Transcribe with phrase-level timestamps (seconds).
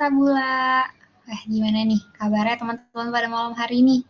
[0.00, 0.88] Tabula.
[1.28, 4.00] Eh, gimana nih kabarnya teman-teman pada malam hari ini?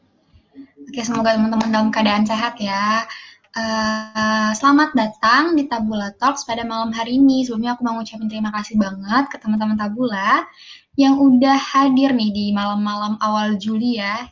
[0.86, 3.02] Oke, semoga teman-teman dalam keadaan sehat ya.
[3.50, 7.42] Uh, selamat datang di Tabula Talks pada malam hari ini.
[7.42, 10.46] Sebelumnya aku mau ngucapin terima kasih banget ke teman-teman Tabula
[10.94, 14.30] yang udah hadir nih di malam-malam awal Juli ya.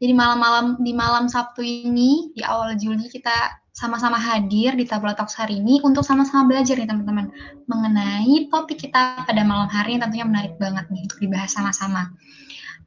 [0.00, 5.36] Jadi malam-malam di malam Sabtu ini di awal Juli kita sama-sama hadir di Tabula Talks
[5.36, 7.28] hari ini untuk sama-sama belajar nih teman-teman
[7.68, 12.08] mengenai topik kita pada malam hari yang tentunya menarik banget nih untuk dibahas sama-sama.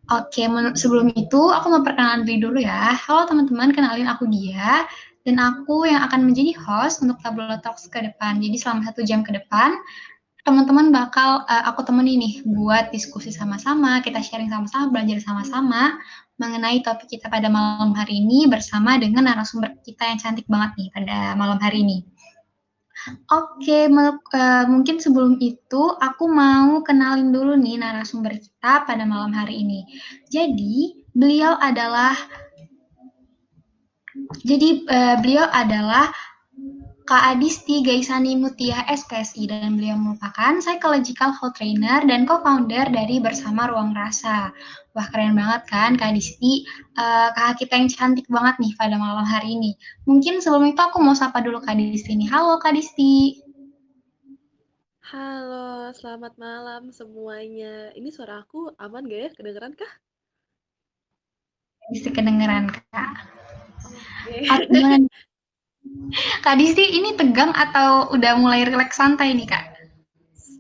[0.10, 2.98] Oke, sebelum itu aku mau perkenalan diri dulu ya.
[3.06, 4.90] Halo teman-teman, kenalin aku dia
[5.30, 8.42] dan aku yang akan menjadi host untuk Tabula Talks ke depan.
[8.42, 9.78] Jadi selama satu jam ke depan,
[10.42, 16.02] teman-teman bakal uh, aku temenin nih buat diskusi sama-sama, kita sharing sama-sama, belajar sama-sama
[16.40, 20.90] mengenai topik kita pada malam hari ini bersama dengan narasumber kita yang cantik banget nih
[20.96, 22.08] pada malam hari ini.
[23.32, 29.64] Oke, uh, mungkin sebelum itu aku mau kenalin dulu nih narasumber kita pada malam hari
[29.64, 29.88] ini.
[30.28, 32.16] Jadi, beliau adalah
[34.44, 36.12] jadi uh, beliau adalah
[37.10, 43.66] Kak Adisti Gaisani Mutia SPSI dan beliau merupakan psychological health trainer dan co-founder dari Bersama
[43.66, 44.54] Ruang Rasa.
[44.94, 46.70] Wah keren banget kan Kak Adisti,
[47.02, 49.74] uh, kakak kita yang cantik banget nih pada malam hari ini.
[50.06, 52.30] Mungkin sebelum itu aku mau sapa dulu Kak Adisti nih.
[52.30, 53.42] Halo Kak Adisti.
[55.10, 57.90] Halo, selamat malam semuanya.
[57.98, 59.30] Ini suara aku aman gak ya?
[59.34, 59.92] Kedengeran kah?
[61.90, 63.12] Bisa kedengeran Kak.
[64.30, 65.10] Okay.
[66.42, 69.66] Kak Disti, ini tegang atau udah mulai rileks santai nih, Kak?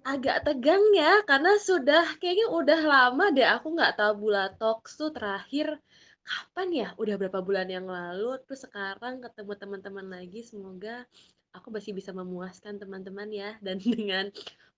[0.05, 5.13] Agak tegang ya, karena sudah kayaknya udah lama deh aku nggak tahu Bula Talks tuh
[5.13, 5.77] terakhir
[6.25, 6.87] kapan ya?
[6.97, 11.05] Udah berapa bulan yang lalu, terus sekarang ketemu teman-teman lagi, semoga
[11.53, 14.29] aku masih bisa memuaskan teman-teman ya, dan dengan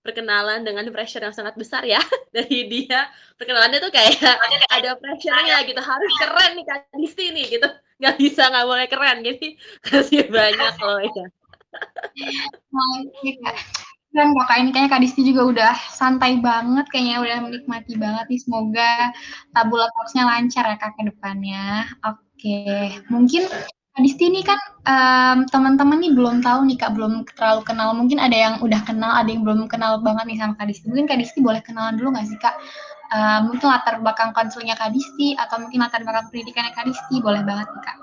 [0.02, 2.02] perkenalan dengan pressure yang sangat besar ya
[2.36, 3.06] dari dia.
[3.38, 4.18] Perkenalannya tuh kayak
[4.70, 7.70] ada pressure-nya gitu, harus keren nih Kak Disti nih gitu
[8.02, 9.46] nggak bisa nggak boleh keren jadi
[9.86, 11.26] kasih banyak loh ya
[14.12, 18.40] dan kakak ini kayaknya Kak Disti juga udah santai banget, kayaknya udah menikmati banget nih.
[18.44, 19.08] Semoga
[19.56, 21.88] tabula talksnya lancar ya kak ke depannya.
[22.04, 23.48] Oke, mungkin
[23.92, 24.56] Kak Disti ini kan
[24.88, 27.92] um, teman-teman nih belum tahu nih Kak, belum terlalu kenal.
[27.92, 30.88] Mungkin ada yang udah kenal, ada yang belum kenal banget nih sama Kak Disti.
[30.88, 32.56] Mungkin Kak Disti boleh kenalan dulu nggak sih Kak?
[33.12, 37.84] uh, mungkin latar belakang konsulnya Kadisti atau mungkin latar belakang pendidikannya Kadisti boleh banget nih
[37.84, 37.98] Kak.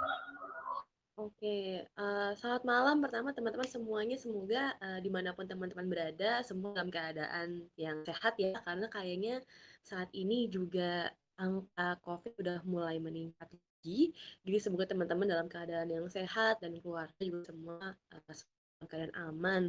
[1.19, 4.15] Oke, uh, selamat malam pertama teman-teman semuanya.
[4.15, 8.55] Semoga uh, di mana pun teman-teman berada, semua dalam keadaan yang sehat ya.
[8.63, 9.35] Karena kayaknya
[9.83, 13.51] saat ini juga angka COVID sudah mulai meningkat
[13.89, 14.13] lagi.
[14.45, 19.63] Jadi semoga teman-teman dalam keadaan yang sehat dan keluarga juga semua uh, keadaan aman.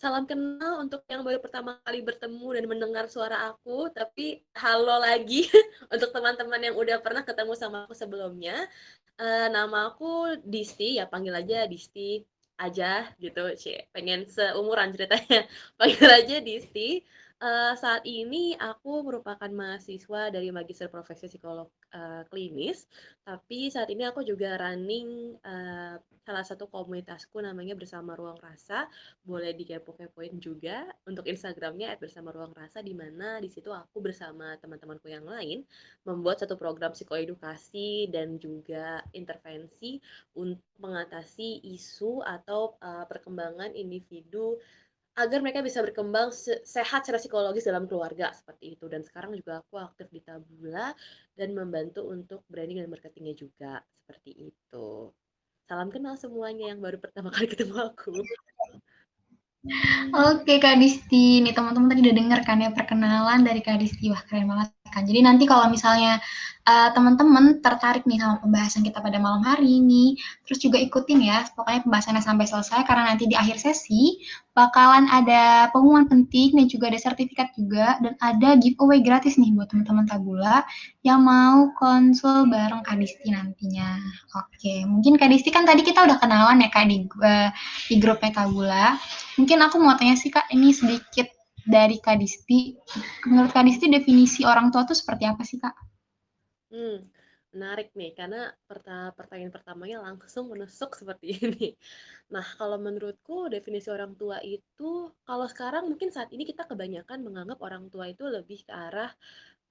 [0.00, 5.46] Salam kenal untuk yang baru pertama kali bertemu dan mendengar suara aku, tapi halo lagi
[5.94, 8.64] untuk teman-teman yang udah pernah ketemu sama aku sebelumnya.
[9.20, 12.24] Uh, nama aku Disti, ya panggil aja Disti
[12.56, 13.86] aja gitu, Cie.
[13.92, 15.44] Pengen seumuran ceritanya.
[15.78, 17.04] panggil aja Disti.
[17.36, 22.88] Uh, saat ini aku merupakan mahasiswa dari Magister Profesi Psikolog uh, Klinis,
[23.26, 28.90] tapi saat ini aku juga running uh, salah satu komunitasku namanya Bersama Ruang Rasa.
[29.22, 35.06] Boleh dikepo-kepoin juga untuk Instagramnya @bersama ruang rasa di mana di situ aku bersama teman-temanku
[35.06, 35.62] yang lain
[36.02, 40.02] membuat satu program psikoedukasi dan juga intervensi
[40.34, 44.58] untuk mengatasi isu atau uh, perkembangan individu
[45.16, 46.28] agar mereka bisa berkembang
[46.62, 48.84] sehat secara psikologis dalam keluarga seperti itu.
[48.84, 50.92] Dan sekarang juga aku aktif di Tabula
[51.34, 55.10] dan membantu untuk branding dan marketingnya juga seperti itu.
[55.66, 58.12] Salam kenal semuanya yang baru pertama kali ketemu aku.
[60.14, 64.22] Oke Kak Disti, nih teman-teman tadi udah denger kan ya perkenalan dari Kak Disti, wah
[64.22, 64.70] keren banget.
[64.94, 66.22] Jadi nanti kalau misalnya
[66.66, 71.46] uh, teman-teman tertarik nih sama pembahasan kita pada malam hari ini, terus juga ikutin ya,
[71.54, 74.20] pokoknya pembahasannya sampai selesai karena nanti di akhir sesi
[74.56, 79.68] bakalan ada pengumuman penting dan juga ada sertifikat juga dan ada giveaway gratis nih buat
[79.68, 80.64] teman-teman Tabula
[81.04, 84.00] yang mau konsul bareng Kak Disti nantinya.
[84.32, 87.52] Oke, mungkin Kak Disti kan tadi kita udah kenalan ya Kak di, uh,
[87.92, 88.96] di grupnya Tabula.
[89.36, 91.35] Mungkin aku mau tanya sih Kak, ini sedikit
[91.66, 92.78] dari Kak Disti.
[93.26, 95.74] Menurut Kak Disti definisi orang tua itu seperti apa sih Kak?
[96.70, 97.10] Hmm,
[97.50, 98.54] menarik nih, karena
[99.18, 101.74] pertanyaan pertamanya langsung menusuk seperti ini.
[102.30, 107.58] Nah, kalau menurutku definisi orang tua itu, kalau sekarang mungkin saat ini kita kebanyakan menganggap
[107.62, 109.10] orang tua itu lebih ke arah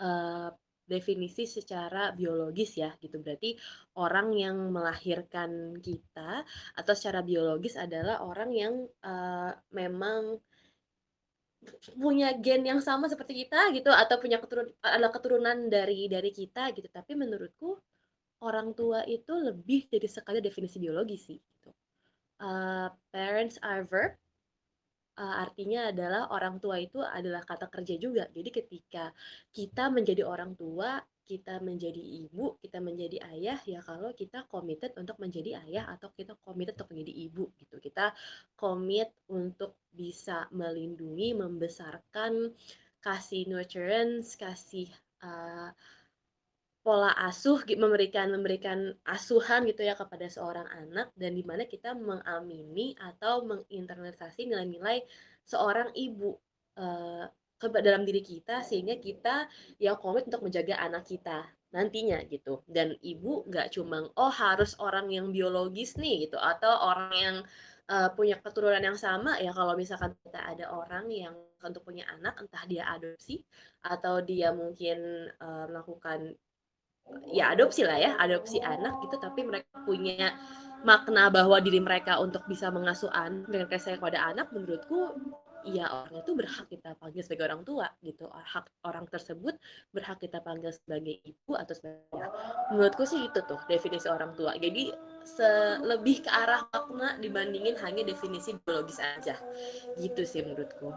[0.04, 0.52] uh,
[0.86, 3.18] definisi secara biologis ya gitu.
[3.20, 3.58] Berarti
[3.98, 6.46] orang yang melahirkan kita
[6.78, 10.38] atau secara biologis adalah orang yang uh, memang
[11.98, 16.72] punya gen yang sama seperti kita gitu atau punya keturun adalah keturunan dari dari kita
[16.74, 16.88] gitu.
[16.92, 17.76] Tapi menurutku
[18.44, 21.72] orang tua itu lebih dari sekadar definisi biologi sih gitu.
[22.36, 24.14] Uh, parents are verb
[25.20, 28.28] uh, artinya adalah orang tua itu adalah kata kerja juga.
[28.32, 29.12] Jadi ketika
[29.52, 35.18] kita menjadi orang tua, kita menjadi ibu, kita menjadi ayah, ya kalau kita committed untuk
[35.18, 37.82] menjadi ayah atau kita committed untuk menjadi ibu gitu.
[37.82, 38.14] Kita
[38.54, 42.54] komit untuk bisa melindungi, membesarkan,
[43.02, 44.90] kasih nurturance, kasih
[45.26, 45.74] uh,
[46.86, 52.94] pola asuh memberikan memberikan asuhan gitu ya kepada seorang anak dan di mana kita mengamini
[53.02, 55.02] atau menginternalisasi nilai-nilai
[55.50, 56.38] seorang ibu
[56.78, 57.26] uh,
[57.56, 59.48] ke dalam diri kita sehingga kita
[59.80, 62.64] ya komit untuk menjaga anak kita nantinya gitu.
[62.68, 67.36] Dan ibu nggak cuma oh harus orang yang biologis nih gitu atau orang yang
[67.92, 72.38] uh, punya keturunan yang sama ya kalau misalkan kita ada orang yang untuk punya anak
[72.40, 73.42] entah dia adopsi
[73.82, 76.38] atau dia mungkin uh, melakukan
[77.34, 79.16] ya adopsi lah ya adopsi anak gitu.
[79.20, 80.36] Tapi mereka punya
[80.86, 85.18] makna bahwa diri mereka untuk bisa mengasuh anak dengan kasih sayang pada anak menurutku
[85.66, 88.30] ya orang itu berhak kita panggil sebagai orang tua gitu.
[88.30, 89.58] Hak orang tersebut
[89.92, 92.28] berhak kita panggil sebagai ibu atau sebagai ya.
[92.72, 94.54] menurutku sih itu tuh definisi orang tua.
[94.56, 94.94] Jadi
[95.84, 99.36] lebih ke arah makna dibandingin hanya definisi biologis aja.
[99.98, 100.94] Gitu sih menurutku.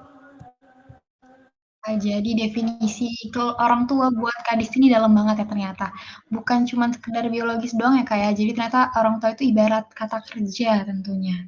[1.88, 3.09] Jadi definisi
[3.56, 5.87] orang tua buat Kadis ini dalam banget ya ternyata.
[6.33, 8.31] Bukan cuma sekedar biologis doang ya Kak ya.
[8.33, 11.45] Jadi ternyata orang tua itu ibarat kata kerja tentunya.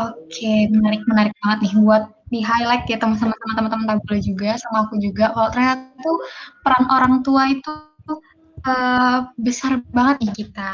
[0.00, 2.02] Oke, menarik menarik banget nih buat
[2.32, 6.18] di-highlight ya teman-teman teman-teman tabula juga sama aku juga kalau ternyata tuh
[6.60, 7.72] peran orang tua itu
[8.64, 10.72] uh, besar banget nih kita.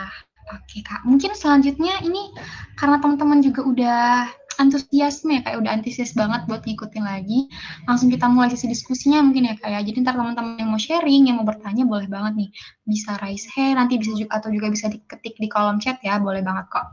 [0.52, 2.28] Oke Kak, mungkin selanjutnya ini
[2.76, 7.50] karena teman-teman juga udah antusiasme ya kayak udah antusias banget buat ngikutin lagi
[7.90, 9.86] langsung kita mulai sesi diskusinya mungkin ya kayak ya.
[9.90, 12.50] jadi ntar teman-teman yang mau sharing yang mau bertanya boleh banget nih
[12.86, 16.42] bisa raise hand nanti bisa juga atau juga bisa diketik di kolom chat ya boleh
[16.44, 16.86] banget kok.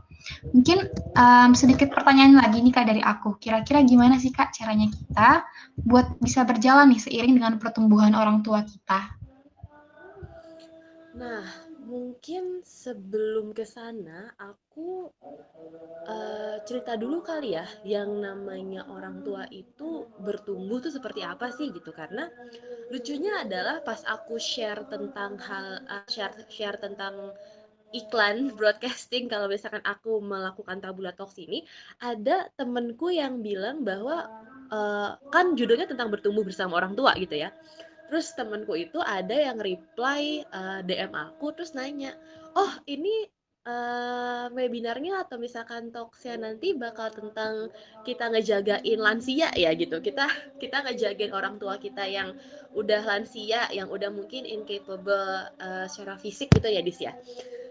[0.54, 0.86] Mungkin
[1.18, 3.42] um, sedikit pertanyaan lagi nih kak dari aku.
[3.42, 5.42] Kira-kira gimana sih kak caranya kita
[5.82, 9.18] buat bisa berjalan nih seiring dengan pertumbuhan orang tua kita?
[11.18, 15.12] Nah mungkin sebelum ke sana aku
[16.08, 21.68] uh, cerita dulu kali ya yang namanya orang tua itu bertumbuh tuh seperti apa sih
[21.68, 21.92] gitu.
[21.92, 22.32] Karena
[22.88, 27.36] lucunya adalah pas aku share tentang hal uh, share share tentang
[27.92, 31.68] iklan broadcasting kalau misalkan aku melakukan tabula talks ini
[32.00, 34.24] ada temenku yang bilang bahwa
[34.72, 37.52] uh, kan judulnya tentang bertumbuh bersama orang tua gitu ya
[38.12, 42.12] terus temenku itu ada yang reply uh, eh, DM aku terus nanya
[42.52, 43.24] oh ini
[43.64, 47.70] uh, webinarnya atau misalkan talksnya nanti bakal tentang
[48.04, 50.02] kita ngejagain lansia ya gitu.
[50.02, 50.26] Kita
[50.58, 52.34] kita ngejagain orang tua kita yang
[52.74, 57.14] udah lansia yang udah mungkin incapable uh, secara fisik gitu ya dis ya.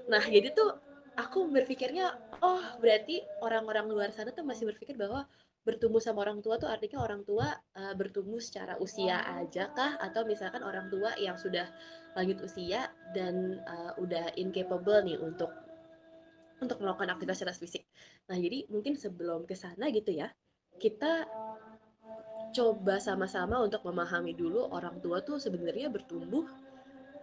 [0.10, 0.74] Nah jadi tuh
[1.20, 5.28] aku berpikirnya oh berarti orang-orang luar sana tuh masih berpikir bahwa
[5.62, 10.26] bertumbuh sama orang tua tuh artinya orang tua uh, bertumbuh secara usia aja kah atau
[10.26, 11.70] misalkan orang tua yang sudah
[12.18, 15.54] lanjut usia dan uh, udah incapable nih untuk
[16.62, 17.84] untuk melakukan aktivitas secara fisik.
[18.30, 20.30] Nah, jadi mungkin sebelum ke sana gitu ya,
[20.78, 21.26] kita
[22.54, 26.46] coba sama-sama untuk memahami dulu orang tua tuh sebenarnya bertumbuh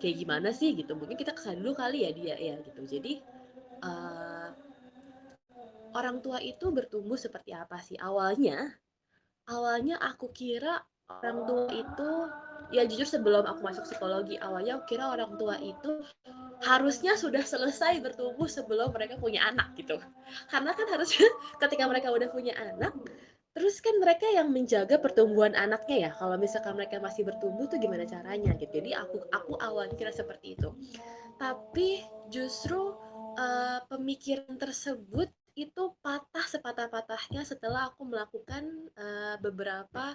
[0.03, 0.99] kayak gimana sih gitu.
[0.99, 2.83] Mungkin kita ke sana dulu kali ya dia ya gitu.
[2.83, 3.23] Jadi
[5.97, 7.97] orang tua itu bertumbuh seperti apa sih?
[7.97, 8.73] Awalnya,
[9.49, 12.11] awalnya aku kira orang tua itu
[12.69, 16.05] ya jujur sebelum aku masuk psikologi awalnya aku kira orang tua itu
[16.61, 19.97] harusnya sudah selesai bertumbuh sebelum mereka punya anak gitu.
[20.53, 21.25] Karena kan harusnya
[21.63, 22.93] ketika mereka udah punya anak
[23.57, 26.11] terus kan mereka yang menjaga pertumbuhan anaknya ya.
[26.15, 28.83] Kalau misalkan mereka masih bertumbuh tuh gimana caranya gitu.
[28.83, 30.69] Jadi aku aku awalnya kira seperti itu.
[31.39, 32.95] Tapi justru
[33.39, 38.63] uh, pemikiran tersebut itu patah sepatah-patahnya setelah aku melakukan
[38.95, 40.15] uh, beberapa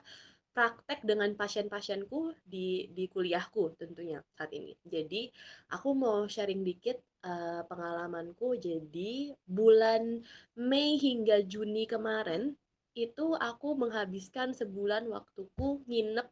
[0.53, 4.77] praktek dengan pasien-pasienku di di kuliahku tentunya saat ini.
[4.85, 5.27] Jadi
[5.73, 8.55] aku mau sharing dikit uh, pengalamanku.
[8.61, 10.21] Jadi bulan
[10.55, 12.53] Mei hingga Juni kemarin
[12.93, 16.29] itu aku menghabiskan sebulan waktuku nginep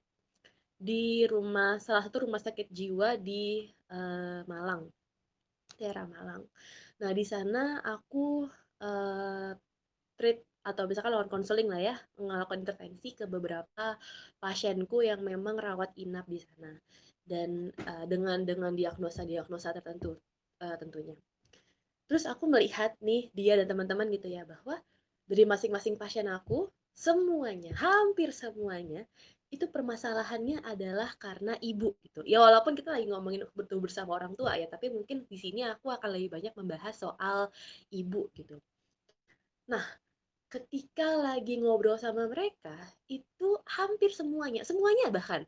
[0.78, 4.86] di rumah salah satu rumah sakit jiwa di uh, Malang,
[5.82, 6.46] daerah Malang.
[7.02, 8.46] Nah di sana aku
[8.82, 9.54] uh,
[10.18, 13.98] treat atau misalkan lakukan konseling lah ya, melakukan intervensi ke beberapa
[14.38, 16.78] pasienku yang memang rawat inap di sana
[17.26, 20.18] dan uh, dengan dengan diagnosa-diagnosa tertentu
[20.62, 21.18] uh, tentunya.
[22.06, 24.78] Terus aku melihat nih dia dan teman-teman gitu ya bahwa
[25.26, 29.08] dari masing-masing pasien aku semuanya, hampir semuanya
[29.52, 32.24] itu permasalahannya adalah karena ibu gitu.
[32.24, 35.92] Ya walaupun kita lagi ngomongin bertumbuh bersama orang tua ya, tapi mungkin di sini aku
[35.92, 37.52] akan lebih banyak membahas soal
[37.92, 38.60] ibu gitu.
[39.70, 39.86] Nah,
[40.54, 42.76] ketika lagi ngobrol sama mereka,
[43.12, 45.44] itu hampir semuanya, semuanya bahkan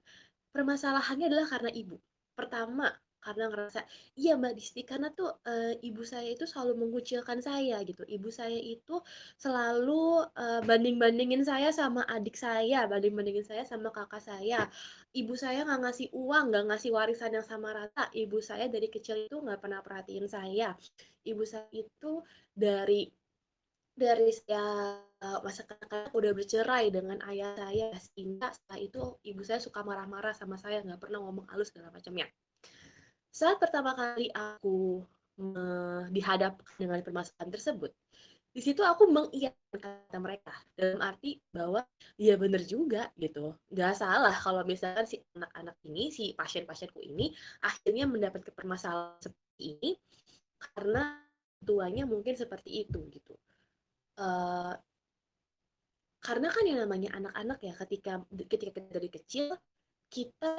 [0.56, 1.98] permasalahannya adalah karena ibu.
[2.38, 2.90] Pertama,
[3.22, 3.82] karena ngerasa,
[4.20, 8.04] "Iya Mbak Disti, karena tuh, eee, ibu saya itu selalu mengucilkan saya," gitu.
[8.08, 9.02] Ibu saya itu
[9.38, 14.70] selalu, eee, banding-bandingin saya sama adik saya, banding-bandingin saya sama kakak saya.
[15.14, 18.10] Ibu saya nggak ngasih uang, nggak ngasih warisan yang sama rata.
[18.14, 20.76] Ibu saya dari kecil itu nggak pernah perhatiin saya.
[21.26, 22.22] Ibu saya itu
[22.56, 23.08] dari
[23.94, 25.00] dari saya
[25.46, 30.58] masa kanak-kanak udah bercerai dengan ayah saya, sehingga setelah itu ibu saya suka marah-marah sama
[30.58, 32.28] saya, nggak pernah ngomong halus segala macamnya.
[33.34, 35.02] Saat pertama kali aku
[35.42, 35.66] me
[36.14, 37.90] dihadapkan dengan permasalahan tersebut,
[38.54, 41.82] di situ aku mengiyakan kata mereka, dalam arti bahwa,
[42.22, 47.34] "Iya bener juga," gitu, nggak salah kalau misalkan si anak-anak ini, si pasien-pasienku ini
[47.66, 49.92] akhirnya mendapatkan permasalahan seperti ini,
[50.62, 51.22] karena
[51.66, 53.34] tuanya mungkin seperti itu, gitu.
[54.18, 54.78] Eee
[56.24, 58.14] karena kan yang namanya anak-anak ya, ketika
[58.48, 59.46] ketika kita dari kecil,
[60.08, 60.56] kita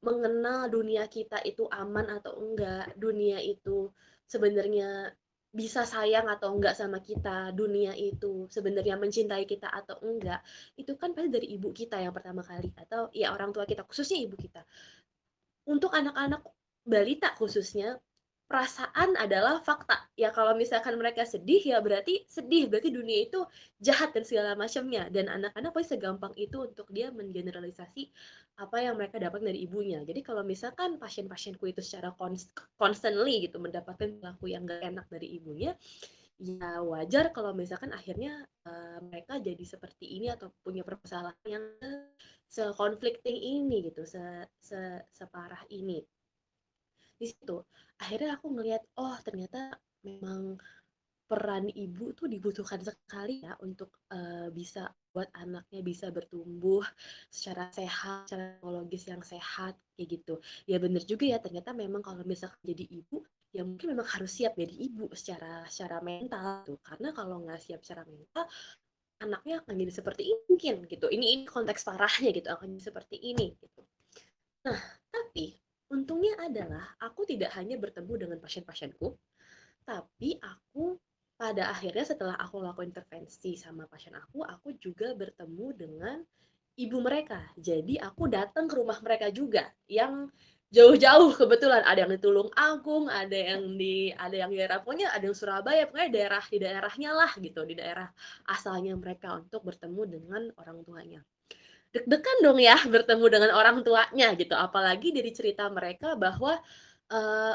[0.00, 3.92] mengenal dunia kita itu aman atau enggak, dunia itu
[4.24, 5.12] sebenarnya
[5.52, 10.40] bisa sayang atau enggak sama kita, dunia itu sebenarnya mencintai kita atau enggak,
[10.80, 14.18] itu kan pasti dari ibu kita yang pertama kali atau ya orang tua kita, khususnya
[14.24, 14.64] ibu kita.
[15.66, 16.42] Untuk anak-anak
[16.86, 17.98] balita khususnya,
[18.46, 20.06] perasaan adalah fakta.
[20.14, 23.42] Ya kalau misalkan mereka sedih, ya berarti sedih, berarti dunia itu
[23.82, 25.10] jahat dan segala macamnya.
[25.10, 28.10] Dan anak-anak pasti segampang itu untuk dia mengeneralisasi
[28.56, 30.00] apa yang mereka dapat dari ibunya.
[30.06, 35.36] Jadi kalau misalkan pasien-pasienku itu secara const constantly gitu mendapatkan perilaku yang gak enak dari
[35.36, 35.76] ibunya,
[36.40, 41.64] ya wajar kalau misalkan akhirnya uh, mereka jadi seperti ini atau punya permasalahan yang
[42.48, 44.22] se-conflicting ini gitu, se,
[44.56, 46.00] se separah ini
[47.16, 47.56] di situ
[47.96, 50.60] akhirnya aku ngelihat oh ternyata memang
[51.26, 56.86] peran ibu tuh dibutuhkan sekali ya untuk uh, bisa buat anaknya bisa bertumbuh
[57.34, 60.38] secara sehat, secara psikologis yang sehat kayak gitu.
[60.70, 64.54] Ya bener juga ya ternyata memang kalau misalkan jadi ibu ya mungkin memang harus siap
[64.54, 66.78] jadi ibu secara secara mental tuh.
[66.86, 68.46] Karena kalau nggak siap secara mental
[69.18, 71.06] anaknya akan jadi seperti ini mungkin gitu.
[71.10, 73.82] Ini ini konteks parahnya gitu akan jadi seperti ini gitu.
[74.62, 74.78] Nah,
[75.10, 79.14] tapi Untungnya adalah aku tidak hanya bertemu dengan pasien-pasienku,
[79.86, 80.98] tapi aku
[81.38, 86.16] pada akhirnya setelah aku lakukan intervensi sama pasien aku, aku juga bertemu dengan
[86.74, 87.38] ibu mereka.
[87.54, 90.26] Jadi aku datang ke rumah mereka juga yang
[90.74, 95.14] jauh-jauh kebetulan ada yang di Tulung Agung, ada yang di ada yang di daerah pokoknya
[95.14, 98.10] ada yang Surabaya, pokoknya daerah di daerahnya lah gitu, di daerah
[98.50, 101.22] asalnya mereka untuk bertemu dengan orang tuanya
[101.96, 104.52] deg-degan dong ya bertemu dengan orang tuanya gitu.
[104.52, 106.60] Apalagi dari cerita mereka bahwa
[107.08, 107.54] uh,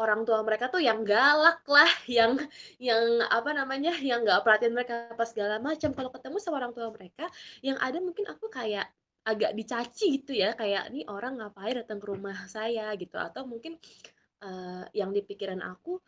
[0.00, 2.40] orang tua mereka tuh yang galak lah, yang
[2.80, 5.92] yang apa namanya, yang nggak perhatian mereka apa segala macam.
[5.92, 7.28] Kalau ketemu sama orang tua mereka,
[7.60, 8.88] yang ada mungkin aku kayak
[9.20, 13.76] agak dicaci gitu ya, kayak nih orang ngapain datang ke rumah saya gitu, atau mungkin
[14.40, 16.00] uh, yang di pikiran aku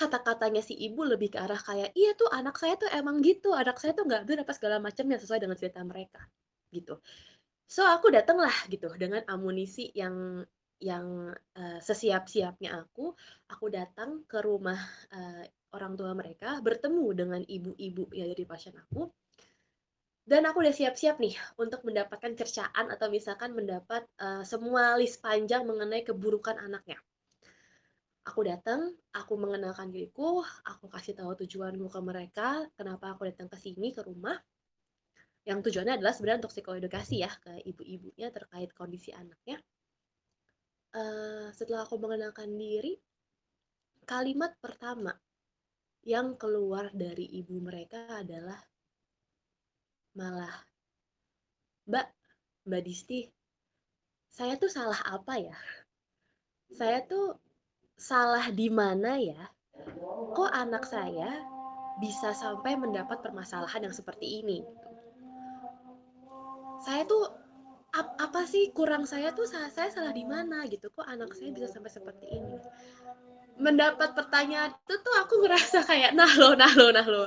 [0.00, 3.76] kata-katanya si ibu lebih ke arah kayak, "Iya tuh anak saya tuh emang gitu, anak
[3.76, 6.22] saya tuh nggak bener apa segala macamnya sesuai dengan cerita mereka."
[6.72, 6.96] Gitu.
[7.70, 10.42] So, aku datanglah gitu dengan amunisi yang
[10.80, 11.28] yang,
[11.60, 13.12] uh, sesiap-siapnya aku,
[13.52, 14.80] aku datang ke rumah,
[15.12, 15.44] uh,
[15.76, 19.04] orang tua mereka, bertemu dengan ibu-ibu ya dari pasien aku.
[20.24, 25.68] Dan aku udah siap-siap nih untuk mendapatkan cercaan atau misalkan mendapat, uh, semua list panjang
[25.68, 26.96] mengenai keburukan anaknya.
[28.20, 33.56] Aku datang, aku mengenalkan diriku, aku kasih tahu tujuanku ke mereka, kenapa aku datang ke
[33.56, 34.36] sini, ke rumah.
[35.48, 39.56] Yang tujuannya adalah sebenarnya untuk psikoedukasi ya, ke ibu-ibunya terkait kondisi anaknya.
[40.92, 43.00] Uh, setelah aku mengenalkan diri,
[44.04, 45.16] kalimat pertama
[46.04, 48.60] yang keluar dari ibu mereka adalah
[50.12, 50.54] malah,
[51.88, 52.06] Mbak,
[52.68, 53.24] Mbak Disti,
[54.28, 55.56] saya tuh salah apa ya?
[56.70, 57.34] Saya tuh
[58.00, 59.52] salah di mana ya?
[60.32, 61.44] Kok anak saya
[62.00, 64.64] bisa sampai mendapat permasalahan yang seperti ini?
[66.80, 67.28] Saya tuh
[67.92, 70.88] ap apa sih kurang saya tuh saya, saya salah di mana gitu?
[70.88, 72.56] Kok anak saya bisa sampai seperti ini?
[73.60, 77.24] Mendapat pertanyaan itu tuh aku ngerasa kayak nah lo, nah lo, nah lo.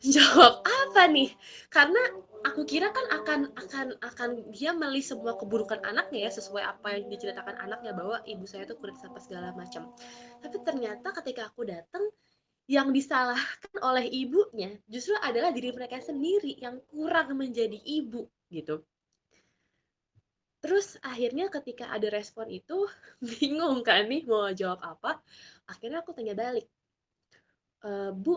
[0.00, 1.30] Jawab apa nih?
[1.68, 2.00] Karena
[2.48, 7.06] aku kira kan akan akan akan dia melihat semua keburukan anaknya ya sesuai apa yang
[7.12, 9.92] diceritakan anaknya bahwa ibu saya tuh kulit sampai segala macam.
[10.40, 12.04] Tapi ternyata ketika aku datang
[12.70, 18.82] yang disalahkan oleh ibunya justru adalah diri mereka sendiri yang kurang menjadi ibu gitu.
[20.64, 22.78] Terus akhirnya ketika ada respon itu,
[23.30, 25.10] bingung kan nih mau jawab apa,
[25.72, 26.66] akhirnya aku tanya balik,
[27.84, 28.34] eee, "Bu,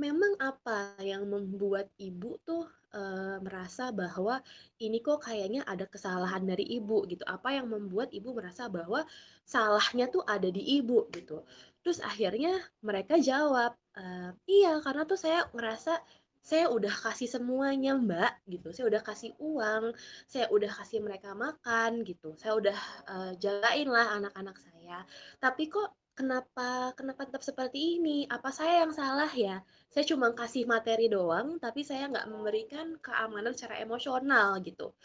[0.00, 4.40] memang apa yang membuat Ibu tuh, eee, merasa bahwa
[4.80, 7.24] ini kok kayaknya ada kesalahan dari Ibu?" Gitu.
[7.28, 9.04] "Apa yang membuat Ibu merasa bahwa
[9.44, 11.44] salahnya tuh ada di Ibu?" Gitu.
[11.84, 16.00] Terus akhirnya mereka jawab, eee, "Iya, karena tuh saya ngerasa
[16.42, 18.68] saya udah kasih semuanya, Mbak," gitu.
[18.74, 19.94] "Saya udah kasih uang,
[20.26, 22.34] saya udah kasih mereka makan," gitu.
[22.40, 22.78] "Saya udah,
[23.10, 25.06] eee, jagain lah anak-anak saya,
[25.38, 28.26] tapi kok kenapa kenapa tetap seperti ini?
[28.28, 29.62] Apa saya yang salah ya?
[29.92, 34.96] Saya cuma kasih materi doang, tapi saya nggak memberikan keamanan secara emosional," gitu.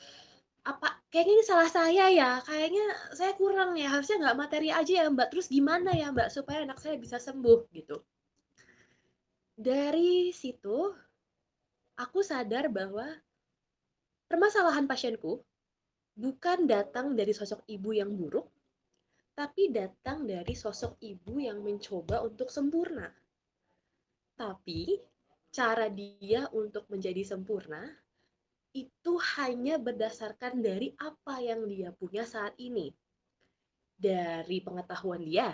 [0.63, 2.39] "Apa kayaknya ini salah saya ya?
[2.48, 3.91] Kayaknya saya kurang ya?
[3.91, 5.27] Harusnya nggak materi aja ya, Mbak?
[5.36, 8.00] Terus gimana ya, Mbak, supaya anak saya bisa sembuh?" Gitu.
[9.60, 10.77] Dari situ,
[12.00, 13.12] aku sadar bahwa
[14.32, 15.44] permasalahan pasienku
[16.15, 18.48] bukan datang dari sosok ibu yang buruk,
[19.36, 23.12] tapi datang dari sosok ibu yang mencoba untuk sempurna.
[24.38, 25.01] Tapi
[25.50, 27.82] cara dia untuk menjadi sempurna
[28.77, 32.94] itu hanya berdasarkan dari apa yang dia punya saat ini.
[33.98, 35.50] Dari pengetahuan dia,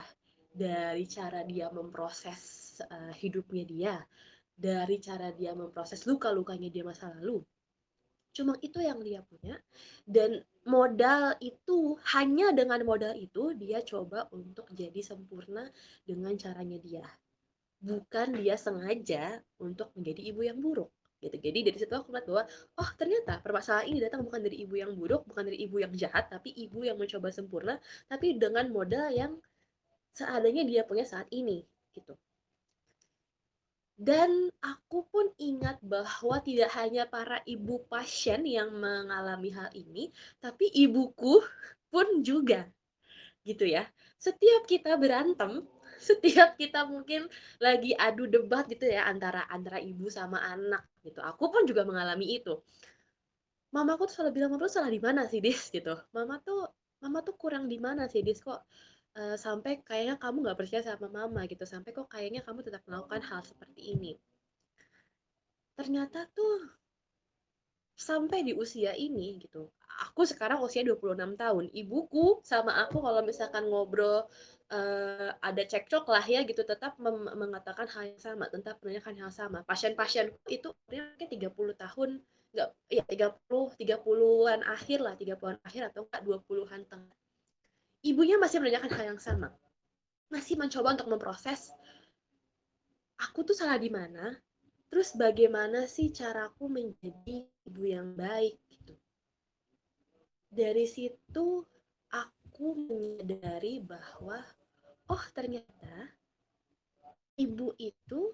[0.52, 3.96] dari cara dia memproses uh, hidupnya dia,
[4.52, 7.40] dari cara dia memproses luka-lukanya dia masa lalu.
[8.34, 9.62] Cuma itu yang dia punya
[10.10, 15.70] dan modal itu hanya dengan modal itu dia coba untuk jadi sempurna
[16.04, 17.06] dengan caranya dia.
[17.84, 20.88] Bukan dia sengaja untuk menjadi ibu yang buruk
[21.24, 21.40] gitu.
[21.40, 22.44] Jadi dari situ aku lihat bahwa
[22.80, 26.28] oh ternyata permasalahan ini datang bukan dari ibu yang buruk, bukan dari ibu yang jahat,
[26.28, 27.80] tapi ibu yang mencoba sempurna
[28.12, 29.40] tapi dengan modal yang
[30.12, 31.64] seadanya dia punya saat ini
[31.96, 32.16] gitu.
[33.94, 40.10] Dan aku pun ingat bahwa tidak hanya para ibu pasien yang mengalami hal ini,
[40.42, 41.40] tapi ibuku
[41.94, 42.66] pun juga.
[43.46, 43.86] Gitu ya.
[44.18, 45.62] Setiap kita berantem,
[46.10, 47.32] setiap kita mungkin
[47.64, 51.20] lagi adu debat gitu ya antara antara ibu sama anak gitu.
[51.24, 52.60] Aku pun juga mengalami itu.
[53.74, 55.98] Mamaku tuh selalu bilang, "Mama tuh salah di mana sih, Dis?" gitu.
[56.14, 56.70] "Mama tuh
[57.02, 58.40] mama tuh kurang di mana sih, Dis?
[58.46, 58.60] Kok
[59.18, 63.22] uh, sampai kayaknya kamu nggak percaya sama mama gitu sampai kok kayaknya kamu tetap melakukan
[63.30, 64.12] hal seperti ini
[65.74, 66.70] ternyata tuh
[67.98, 69.70] sampai di usia ini gitu
[70.02, 74.26] aku sekarang usia 26 tahun ibuku sama aku kalau misalkan ngobrol
[74.74, 76.98] uh, ada cekcok lah ya gitu tetap
[77.38, 82.10] mengatakan hal yang sama tetap menanyakan hal sama pasien-pasienku itu mungkin 30 tahun
[82.54, 87.18] enggak ya 30 30-an akhir lah 30-an akhir atau enggak 20-an tengah
[88.04, 89.50] ibunya masih menanyakan hal yang sama.
[90.28, 91.72] Masih mencoba untuk memproses,
[93.18, 94.36] aku tuh salah di mana,
[94.92, 98.94] terus bagaimana sih caraku menjadi ibu yang baik gitu.
[100.54, 101.66] Dari situ
[102.12, 104.44] aku menyadari bahwa
[105.14, 106.10] oh ternyata
[107.38, 108.34] ibu itu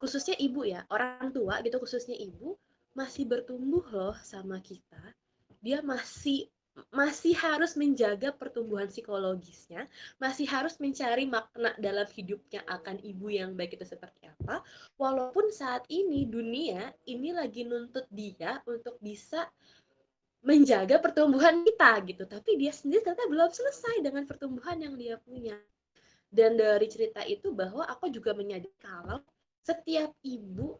[0.00, 2.56] khususnya ibu ya, orang tua gitu khususnya ibu
[2.94, 5.02] masih bertumbuh loh sama kita.
[5.60, 6.48] Dia masih
[6.94, 9.84] masih harus menjaga pertumbuhan psikologisnya,
[10.16, 14.64] masih harus mencari makna dalam hidupnya akan ibu yang baik itu seperti apa.
[14.96, 19.50] Walaupun saat ini dunia ini lagi nuntut dia untuk bisa
[20.40, 25.56] menjaga pertumbuhan kita gitu, tapi dia sendiri ternyata belum selesai dengan pertumbuhan yang dia punya.
[26.30, 29.20] Dan dari cerita itu bahwa aku juga menyadari kalau
[29.60, 30.78] setiap ibu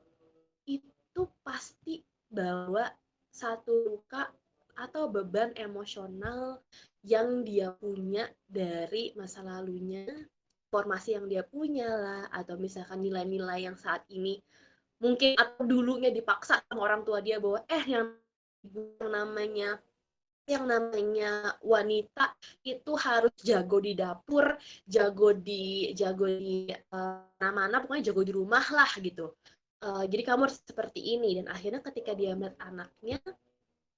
[0.65, 2.89] itu pasti bawa
[3.29, 4.31] satu luka
[4.79, 6.63] atau beban emosional
[7.05, 10.09] yang dia punya dari masa lalunya,
[10.71, 14.41] informasi yang dia punya lah, atau misalkan nilai-nilai yang saat ini
[15.01, 18.13] mungkin atau dulunya dipaksa sama orang tua dia bahwa eh yang
[18.65, 19.71] yang namanya
[20.51, 22.35] yang namanya wanita
[22.67, 28.67] itu harus jago di dapur, jago di jago di uh, mana-mana, pokoknya jago di rumah
[28.75, 29.31] lah gitu.
[29.81, 33.23] Uh, jadi kamu harus seperti ini dan akhirnya ketika dia melihat anaknya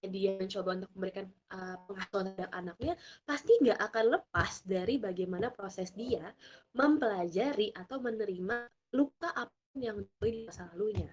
[0.02, 5.94] dia mencoba untuk memberikan uh, pengasuhan terhadap anaknya, pasti nggak akan lepas dari bagaimana proses
[5.94, 6.26] dia
[6.74, 11.08] mempelajari atau menerima luka apa pun yang di masa lalunya.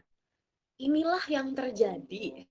[0.83, 2.43] Inilah yang terjadi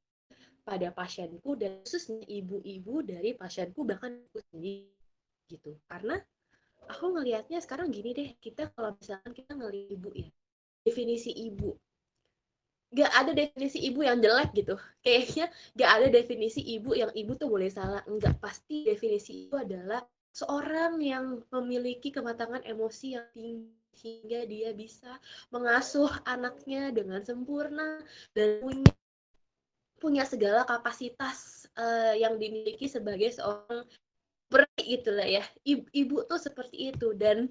[0.69, 4.93] pada pasienku dan khususnya ibu-ibu dari pasienku bahkan aku sendiri
[5.49, 5.73] gitu.
[5.89, 6.21] Karena
[6.93, 10.29] aku ngelihatnya sekarang gini deh, kita kalau misalkan kita ngelihat ibu ya,
[10.85, 11.73] definisi ibu.
[12.93, 14.77] Gak ada definisi ibu yang jelek gitu.
[15.01, 18.05] Kayaknya gak ada definisi ibu yang ibu tuh boleh salah.
[18.05, 20.05] Enggak pasti definisi ibu adalah
[20.37, 25.19] seorang yang memiliki kematangan emosi yang tinggi sehingga dia bisa
[25.51, 27.99] mengasuh anaknya dengan sempurna
[28.31, 28.95] dan punya
[29.99, 33.85] punya segala kapasitas uh, yang dimiliki sebagai seorang
[34.49, 35.45] peri gitu lah ya.
[35.67, 37.13] Ibu, ibu tuh seperti itu.
[37.19, 37.51] Dan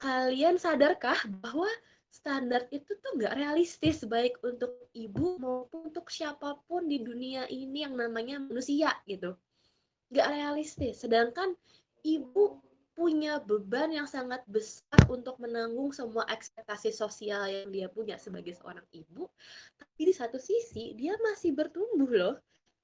[0.00, 1.68] kalian sadarkah bahwa
[2.10, 7.84] standar itu tuh nggak realistis baik untuk ibu maupun untuk siapa pun di dunia ini
[7.84, 9.36] yang namanya manusia gitu?
[10.08, 11.04] Nggak realistis.
[11.04, 11.52] Sedangkan
[12.00, 12.63] ibu
[12.94, 18.86] punya beban yang sangat besar untuk menanggung semua ekspektasi sosial yang dia punya sebagai seorang
[18.94, 19.26] ibu.
[19.74, 22.36] Tapi di satu sisi dia masih bertumbuh loh.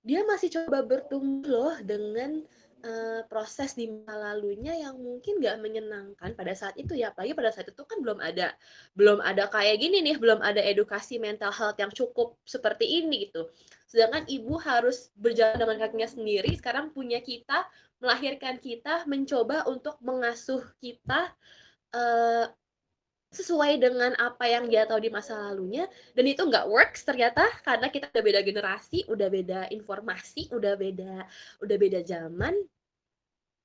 [0.03, 2.42] Dia masih coba bertumbuh loh dengan
[2.84, 7.12] uh, proses di masa lalunya yang mungkin gak menyenangkan pada saat itu ya.
[7.12, 8.52] Apalagi pada saat itu kan belum ada
[8.96, 13.48] belum ada kayak gini nih belum ada edukasi mental health yang cukup seperti ini gitu.
[13.88, 17.66] Sedangkan ibu harus berjalan dengan kakinya sendiri sekarang punya kita
[18.00, 21.32] melahirkan kita mencoba untuk mengasuh kita
[21.92, 22.48] uh,
[23.30, 25.86] sesuai dengan apa yang dia tahu di masa lalunya
[26.18, 31.14] dan itu nggak works ternyata karena kita udah beda generasi, udah beda informasi, udah beda
[31.62, 32.58] udah beda zaman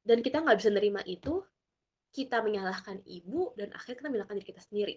[0.05, 1.41] dan kita nggak bisa nerima itu.
[2.15, 4.95] Kita menyalahkan ibu dan akhirnya kita menyalahkan diri kita sendiri.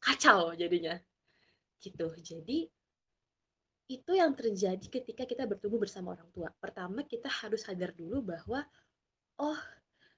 [0.00, 0.96] Kacau jadinya.
[1.76, 2.08] Gitu.
[2.24, 2.58] Jadi
[3.84, 6.48] itu yang terjadi ketika kita bertumbuh bersama orang tua.
[6.56, 8.64] Pertama kita harus sadar dulu bahwa
[9.36, 9.60] oh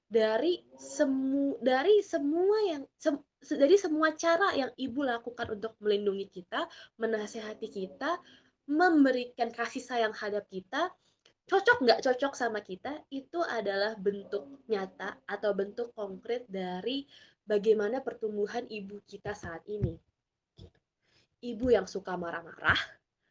[0.07, 6.65] dari semu dari semua yang sem dari semua cara yang ibu lakukan untuk melindungi kita,
[6.97, 8.17] menasehati kita,
[8.67, 10.89] memberikan kasih sayang hadap kita,
[11.47, 17.07] cocok nggak cocok sama kita, itu adalah bentuk nyata atau bentuk konkret dari
[17.47, 19.95] bagaimana pertumbuhan ibu kita saat ini.
[21.39, 22.79] Ibu yang suka marah-marah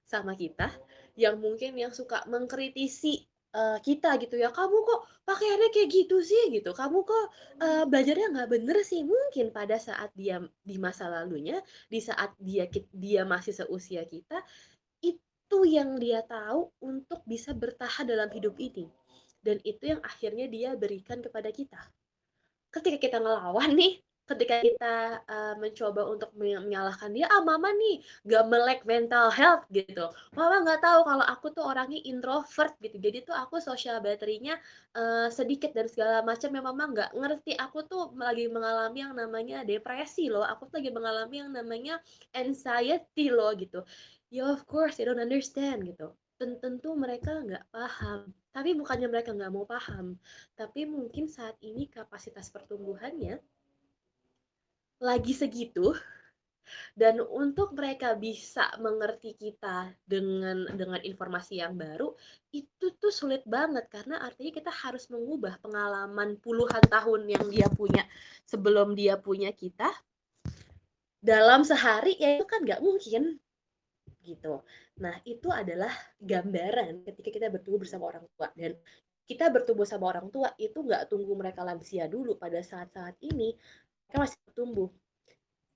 [0.07, 0.71] sama kita,
[1.19, 6.53] yang mungkin yang suka mengkritisi uh, kita gitu ya kamu kok pakaiannya kayak gitu sih?
[6.53, 6.71] Gitu.
[6.77, 7.25] Kamu kok
[7.65, 9.03] uh, belajarnya nggak bener sih?
[9.03, 14.45] Mungkin pada saat dia di masa lalunya di saat dia dia masih seusia kita
[15.01, 18.87] itu yang dia tahu untuk bisa bertahan dalam hidup ini.
[19.41, 21.79] Dan itu yang akhirnya dia berikan kepada kita.
[22.75, 28.45] Ketika kita ngelawan nih ketika kita uh, mencoba untuk menyalahkan dia ah mama nih gak
[28.51, 30.11] melek mental health gitu.
[30.35, 32.99] Mama nggak tahu kalau aku tuh orangnya introvert gitu.
[32.99, 34.59] Jadi tuh aku sosial baterainya
[34.99, 39.63] uh, sedikit dan segala macam ya mama nggak ngerti aku tuh lagi mengalami yang namanya
[39.63, 40.45] depresi loh.
[40.45, 42.03] Aku tuh lagi mengalami yang namanya
[42.35, 43.87] anxiety loh gitu.
[44.29, 46.13] Ya of course they don't understand gitu.
[46.37, 48.35] Tentu mereka nggak paham.
[48.53, 50.17] Tapi bukannya mereka nggak mau paham
[50.57, 53.39] tapi mungkin saat ini kapasitas pertumbuhannya
[55.01, 55.93] lagi segitu
[56.99, 62.11] dan untuk mereka bisa mengerti kita dengan dengan informasi yang baru
[62.51, 63.87] itu tuh sulit banget.
[63.87, 68.03] Karena artinya kita harus mengubah pengalaman puluhan tahun yang dia punya
[68.49, 69.89] sebelum dia punya kita
[71.23, 73.39] dalam sehari ya itu kan nggak mungkin
[74.27, 74.63] gitu.
[74.99, 78.51] Nah itu adalah gambaran ketika kita bertumbuh bersama orang tua.
[78.59, 78.75] Dan
[79.27, 82.39] kita bertumbuh sama orang tua itu nggak tunggu mereka lansia dulu.
[82.39, 83.55] Pada saat-saat ini
[84.07, 84.89] mereka masih bertumbuh.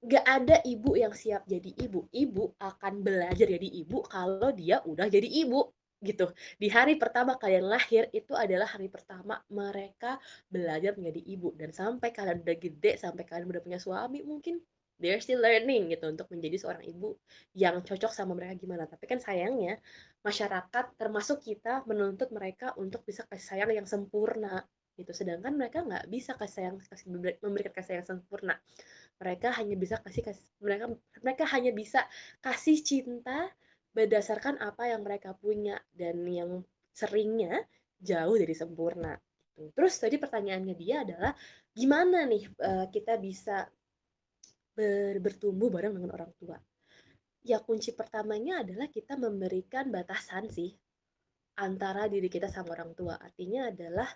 [0.01, 2.09] Gak ada ibu yang siap jadi ibu.
[2.09, 6.33] Ibu akan belajar jadi ibu kalau dia udah jadi ibu gitu.
[6.57, 10.17] Di hari pertama kalian lahir itu adalah hari pertama mereka
[10.49, 11.53] belajar menjadi ibu.
[11.53, 14.57] Dan sampai kalian udah gede sampai kalian udah punya suami mungkin
[15.01, 17.17] they're still learning gitu untuk menjadi seorang ibu
[17.57, 18.89] yang cocok sama mereka gimana.
[18.89, 19.81] Tapi kan sayangnya
[20.25, 24.65] masyarakat termasuk kita menuntut mereka untuk bisa kasih sayang yang sempurna
[25.01, 25.13] gitu.
[25.17, 27.09] Sedangkan mereka nggak bisa kasih sayang kasih
[27.41, 28.55] memberikan kasih sayang sempurna.
[29.17, 30.23] Mereka hanya bisa kasih
[30.61, 30.85] mereka
[31.25, 32.01] mereka hanya bisa
[32.45, 33.49] kasih cinta
[33.91, 36.63] berdasarkan apa yang mereka punya dan yang
[36.95, 37.65] seringnya
[37.99, 39.17] jauh dari sempurna.
[39.77, 41.33] Terus tadi pertanyaannya dia adalah
[41.71, 43.69] gimana nih uh, kita bisa
[44.73, 46.57] ber, bertumbuh bareng dengan orang tua?
[47.45, 50.73] Ya kunci pertamanya adalah kita memberikan batasan sih
[51.61, 53.21] antara diri kita sama orang tua.
[53.21, 54.09] Artinya adalah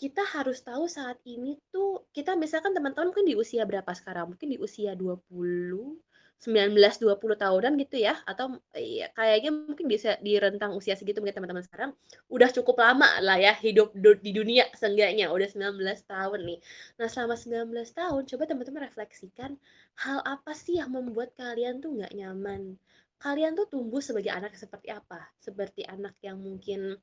[0.00, 4.32] kita harus tahu saat ini tuh kita misalkan teman-teman mungkin di usia berapa sekarang?
[4.32, 6.00] Mungkin di usia 20,
[6.40, 11.36] 19, 20 tahunan gitu ya atau ya, kayaknya mungkin bisa di rentang usia segitu mungkin
[11.36, 11.90] teman-teman sekarang
[12.32, 13.92] udah cukup lama lah ya hidup
[14.24, 15.76] di dunia seenggaknya udah 19
[16.08, 16.58] tahun nih.
[16.96, 19.60] Nah, selama 19 tahun coba teman-teman refleksikan
[20.00, 22.80] hal apa sih yang membuat kalian tuh nggak nyaman?
[23.20, 25.28] Kalian tuh tumbuh sebagai anak seperti apa?
[25.44, 26.96] Seperti anak yang mungkin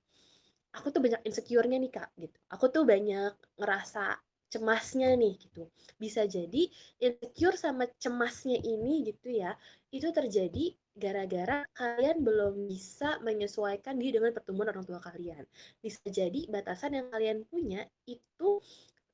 [0.74, 2.38] aku tuh banyak insecure-nya nih kak gitu.
[2.52, 5.68] Aku tuh banyak ngerasa cemasnya nih gitu.
[6.00, 6.72] Bisa jadi
[7.04, 9.56] insecure sama cemasnya ini gitu ya
[9.92, 15.44] itu terjadi gara-gara kalian belum bisa menyesuaikan diri dengan pertumbuhan orang tua kalian.
[15.80, 18.60] Bisa jadi batasan yang kalian punya itu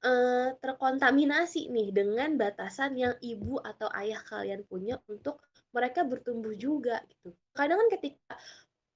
[0.05, 7.01] uh, terkontaminasi nih dengan batasan yang ibu atau ayah kalian punya untuk mereka bertumbuh juga
[7.09, 7.33] gitu.
[7.51, 8.33] Kadang kan ketika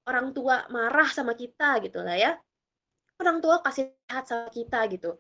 [0.08, 2.32] orang tua marah sama kita gitu lah ya,
[3.22, 5.18] orang tua kasih sehat sama kita gitu,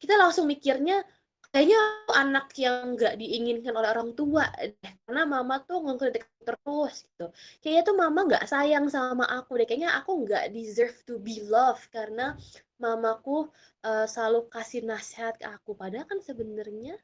[0.00, 1.04] kita langsung mikirnya,
[1.52, 1.80] kayaknya
[2.12, 7.26] anak yang nggak diinginkan oleh orang tua deh, karena mama tuh ngekritik terus gitu.
[7.62, 11.86] Kayaknya tuh mama nggak sayang sama aku deh, kayaknya aku nggak deserve to be loved
[11.94, 12.34] karena
[12.82, 13.46] mamaku
[13.86, 15.78] uh, selalu kasih nasihat ke aku.
[15.78, 16.98] Padahal kan sebenarnya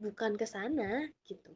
[0.00, 1.52] bukan ke sana gitu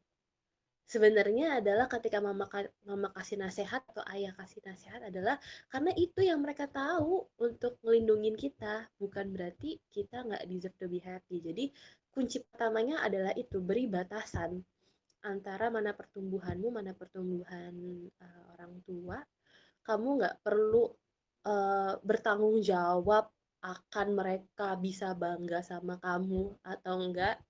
[0.85, 2.45] sebenarnya adalah ketika mama
[2.85, 5.41] mama kasih nasihat atau ayah kasih nasihat adalah
[5.73, 11.01] karena itu yang mereka tahu untuk melindungi kita bukan berarti kita nggak deserve to be
[11.01, 11.41] happy.
[11.41, 11.65] Jadi
[12.13, 14.61] kunci pertamanya adalah itu beri batasan
[15.25, 17.75] antara mana pertumbuhanmu mana pertumbuhan
[18.21, 19.19] uh, orang tua.
[19.85, 20.85] Kamu nggak perlu
[21.49, 23.33] uh, bertanggung jawab
[23.65, 27.41] akan mereka bisa bangga sama kamu atau enggak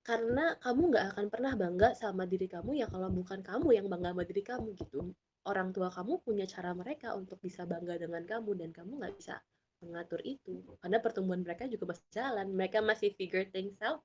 [0.00, 4.16] karena kamu nggak akan pernah bangga sama diri kamu ya kalau bukan kamu yang bangga
[4.16, 5.12] sama diri kamu gitu.
[5.44, 9.40] Orang tua kamu punya cara mereka untuk bisa bangga dengan kamu dan kamu nggak bisa
[9.80, 10.60] mengatur itu.
[10.80, 12.46] Karena pertumbuhan mereka juga masih jalan.
[12.52, 14.04] Mereka masih figure things out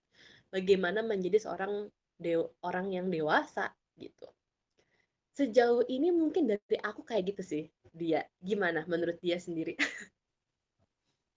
[0.51, 4.27] bagaimana menjadi seorang dew orang yang dewasa gitu.
[5.35, 8.23] Sejauh ini mungkin dari aku kayak gitu sih dia.
[8.39, 9.75] Gimana menurut dia sendiri?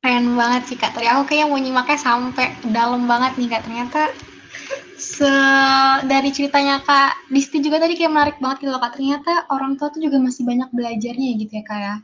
[0.02, 0.94] Keren banget sih kak.
[0.94, 3.62] Tadi aku kayak mau nyimaknya sampai dalam banget nih kak.
[3.66, 4.02] Ternyata
[4.98, 5.30] se
[6.06, 8.98] dari ceritanya Kak Disti juga tadi kayak menarik banget gitu loh Kak.
[8.98, 11.94] Ternyata orang tua tuh juga masih banyak belajarnya gitu ya Kak ya.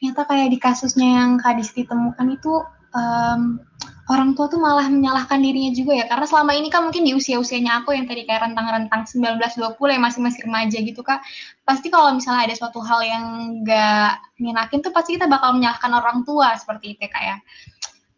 [0.00, 2.52] Ternyata kayak di kasusnya yang Kak Disti temukan itu
[2.94, 3.60] um,
[4.10, 7.82] orang tua tuh malah menyalahkan dirinya juga ya karena selama ini kan mungkin di usia-usianya
[7.82, 11.22] aku yang tadi kayak rentang-rentang 19-20 yang masih masih remaja gitu kak
[11.62, 13.24] pasti kalau misalnya ada suatu hal yang
[13.62, 17.36] gak nyenakin tuh pasti kita bakal menyalahkan orang tua seperti itu ya kak ya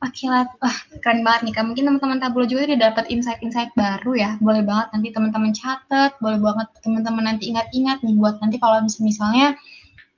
[0.02, 1.62] Akilat, wah keren banget nih kak.
[1.62, 4.30] Mungkin teman-teman tablo juga udah dapat insight-insight baru ya.
[4.42, 9.54] Boleh banget nanti teman-teman catat, boleh banget teman-teman nanti ingat-ingat nih buat nanti kalau misalnya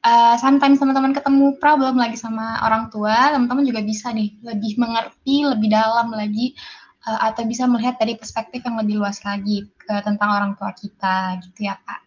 [0.01, 5.45] uh, sometimes teman-teman ketemu problem lagi sama orang tua, teman-teman juga bisa nih lebih mengerti
[5.45, 6.57] lebih dalam lagi
[7.05, 11.45] uh, atau bisa melihat dari perspektif yang lebih luas lagi ke tentang orang tua kita
[11.45, 12.01] gitu ya kak.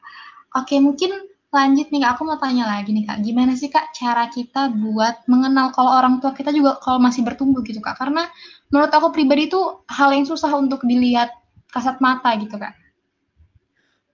[0.57, 1.13] Oke mungkin
[1.47, 5.23] lanjut nih Kak, aku mau tanya lagi nih Kak, gimana sih Kak cara kita buat
[5.31, 7.95] mengenal kalau orang tua kita juga kalau masih bertumbuh gitu Kak?
[7.95, 8.27] Karena
[8.67, 11.31] menurut aku pribadi itu hal yang susah untuk dilihat
[11.71, 12.75] kasat mata gitu Kak.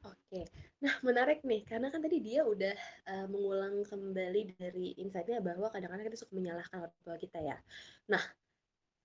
[0.05, 0.45] Oke,
[0.77, 2.77] nah menarik nih, karena kan tadi dia udah
[3.09, 7.57] uh, mengulang kembali dari insight-nya bahwa kadang-kadang kita suka menyalahkan orang tua kita ya.
[8.13, 8.21] Nah,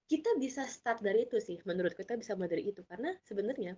[0.08, 2.84] kita bisa start dari itu sih, menurut kita bisa mulai dari itu.
[2.84, 3.76] Karena sebenarnya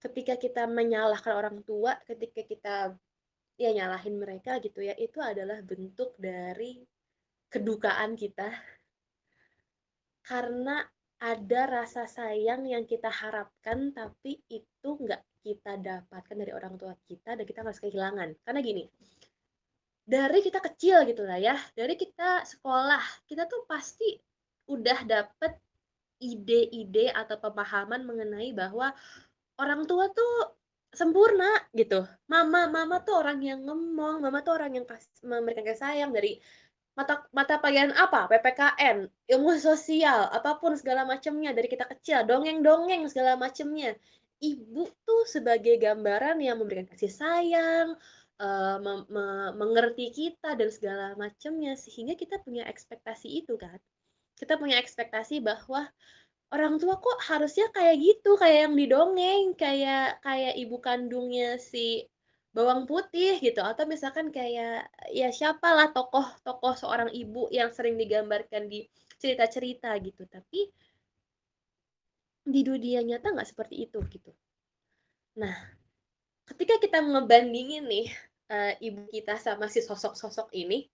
[0.00, 2.74] ketika kita menyalahkan orang tua, ketika kita
[3.54, 6.82] ya nyalahin mereka gitu ya itu adalah bentuk dari
[7.48, 8.50] kedukaan kita.
[10.24, 10.80] Karena
[11.20, 17.36] ada rasa sayang yang kita harapkan tapi itu nggak kita dapatkan dari orang tua kita
[17.36, 18.32] dan kita harus kehilangan.
[18.42, 18.84] Karena gini
[20.04, 24.20] dari kita kecil gitu lah ya dari kita sekolah kita tuh pasti
[24.68, 25.56] udah dapet
[26.20, 28.92] ide-ide atau pemahaman mengenai bahwa
[29.56, 30.56] orang tua tuh
[30.94, 32.06] sempurna gitu.
[32.30, 36.38] Mama mama tuh orang yang ngomong, mama tuh orang yang kasih memberikan kasih sayang dari
[36.94, 38.30] mata mata pelajaran apa?
[38.30, 43.98] PPKN, ilmu sosial, apa pun segala macamnya dari kita kecil, dongeng-dongeng segala macamnya.
[44.38, 47.98] Ibu tuh sebagai gambaran yang memberikan kasih sayang,
[48.38, 49.24] uh, me me
[49.58, 53.78] mengerti kita dan segala macamnya sehingga kita punya ekspektasi itu kan.
[54.34, 55.86] Kita punya ekspektasi bahwa
[56.54, 62.06] orang tua kok harusnya kayak gitu, kayak yang didongeng, kayak kayak ibu kandungnya si
[62.54, 63.58] bawang putih gitu.
[63.58, 68.86] Atau misalkan kayak ya siapalah tokoh-tokoh seorang ibu yang sering digambarkan di
[69.18, 70.22] cerita-cerita gitu.
[70.30, 70.70] Tapi
[72.44, 74.30] di dunia nyata nggak seperti itu gitu.
[75.42, 75.56] Nah
[76.46, 78.06] ketika kita ngebandingin nih
[78.52, 80.86] uh, ibu kita sama si sosok-sosok ini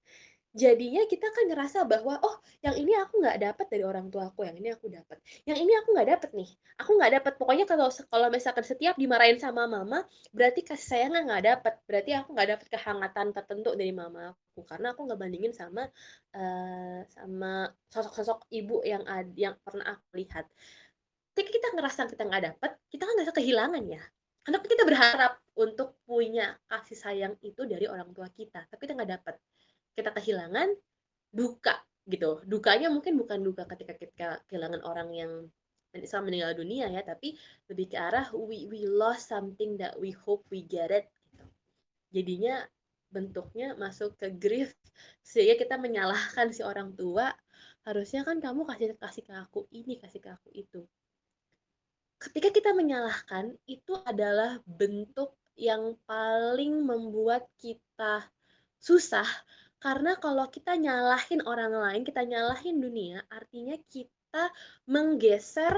[0.51, 4.43] jadinya kita kan ngerasa bahwa oh yang ini aku nggak dapat dari orang tua aku
[4.43, 7.87] yang ini aku dapat yang ini aku nggak dapat nih aku nggak dapat pokoknya kalau
[8.11, 10.03] kalau misalkan setiap dimarahin sama mama
[10.35, 14.91] berarti kasih sayangnya nggak dapat berarti aku nggak dapat kehangatan tertentu dari mama aku karena
[14.91, 15.87] aku nggak bandingin sama
[16.35, 20.51] uh, sama sosok-sosok ibu yang ad, yang pernah aku lihat.
[21.31, 24.03] Ketika kita ngerasa kita nggak dapat kita kan ngerasa kehilangan ya.
[24.41, 29.13] Karena kita berharap untuk punya kasih sayang itu dari orang tua kita tapi kita nggak
[29.21, 29.35] dapat
[29.95, 30.75] kita kehilangan
[31.31, 31.79] duka
[32.11, 35.33] gitu dukanya mungkin bukan duka ketika kita kehilangan orang yang
[36.07, 37.35] sama meninggal dunia ya tapi
[37.67, 41.47] lebih ke arah we we lost something that we hope we get it gitu.
[42.15, 42.55] jadinya
[43.11, 44.71] bentuknya masuk ke grief
[45.27, 47.35] sehingga kita menyalahkan si orang tua
[47.83, 50.87] harusnya kan kamu kasih kasih ke aku ini kasih ke aku itu
[52.23, 58.31] ketika kita menyalahkan itu adalah bentuk yang paling membuat kita
[58.79, 59.27] susah
[59.81, 64.53] karena kalau kita nyalahin orang lain, kita nyalahin dunia, artinya kita
[64.85, 65.73] menggeser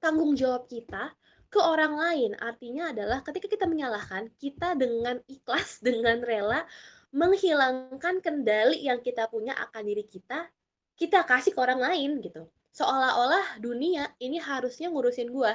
[0.00, 1.12] tanggung jawab kita
[1.52, 2.32] ke orang lain.
[2.40, 6.64] Artinya adalah ketika kita menyalahkan, kita dengan ikhlas, dengan rela
[7.12, 10.48] menghilangkan kendali yang kita punya akan diri kita,
[10.96, 12.48] kita kasih ke orang lain gitu.
[12.72, 15.52] Seolah-olah dunia ini harusnya ngurusin gua.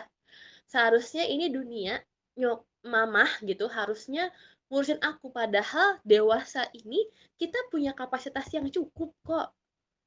[0.69, 2.01] Seharusnya ini dunia
[2.37, 4.33] nyok mamah gitu harusnya
[4.71, 5.29] ngurusin aku.
[5.29, 7.03] Padahal dewasa ini
[7.35, 9.51] kita punya kapasitas yang cukup kok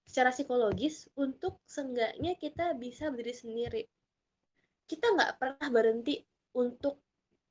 [0.08, 3.82] secara psikologis untuk seenggaknya kita bisa berdiri sendiri.
[4.88, 6.24] Kita nggak pernah berhenti
[6.56, 7.04] untuk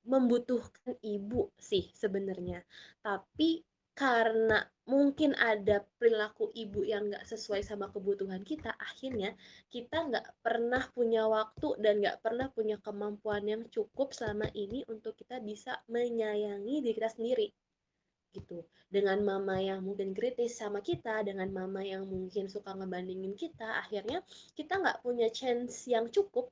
[0.04, 2.66] membutuhkan ibu sih sebenarnya.
[3.00, 3.62] Tapi
[3.94, 9.38] karena mungkin ada perilaku ibu yang nggak sesuai sama kebutuhan kita akhirnya
[9.70, 15.14] kita nggak pernah punya waktu dan nggak pernah punya kemampuan yang cukup selama ini untuk
[15.16, 17.48] kita bisa menyayangi diri kita sendiri
[18.34, 18.66] gitu.
[18.90, 24.26] Dengan mama yang mungkin kritis sama kita dengan mama yang mungkin suka ngebandingin kita akhirnya
[24.58, 26.50] kita nggak punya chance yang cukup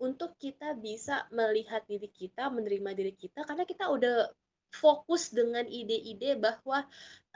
[0.00, 4.28] untuk kita bisa melihat diri kita menerima diri kita karena kita udah
[4.72, 6.82] fokus dengan ide-ide bahwa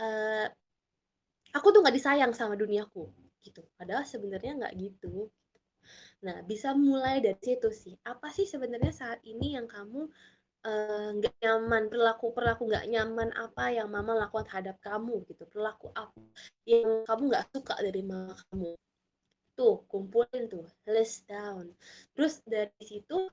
[0.01, 0.47] uh,
[1.53, 3.13] aku tuh nggak disayang sama duniaku
[3.45, 3.63] gitu.
[3.77, 5.29] Padahal sebenarnya nggak gitu.
[6.27, 7.95] Nah bisa mulai dari situ sih.
[8.03, 10.09] Apa sih sebenarnya saat ini yang kamu
[11.21, 11.87] nggak uh, nyaman?
[11.93, 15.47] Perilaku perilaku nggak nyaman apa yang mama lakukan terhadap kamu gitu?
[15.47, 16.21] Perilaku apa
[16.67, 18.73] yang kamu nggak suka dari mama kamu?
[19.57, 21.71] Tuh kumpulin tuh list down.
[22.13, 23.31] Terus dari situ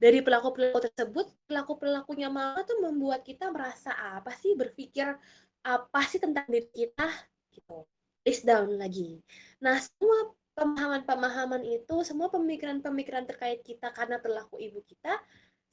[0.00, 5.12] dari perilaku-perilaku tersebut, perilaku-perilakunya mama tuh membuat kita merasa apa sih, berpikir
[5.60, 7.04] apa sih tentang diri kita,
[7.52, 7.84] gitu.
[8.24, 9.20] List down lagi.
[9.60, 15.20] Nah, semua pemahaman-pemahaman itu, semua pemikiran-pemikiran terkait kita karena perilaku ibu kita,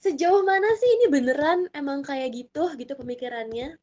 [0.03, 3.79] sejauh mana sih ini beneran emang kayak gitu, gitu pemikirannya?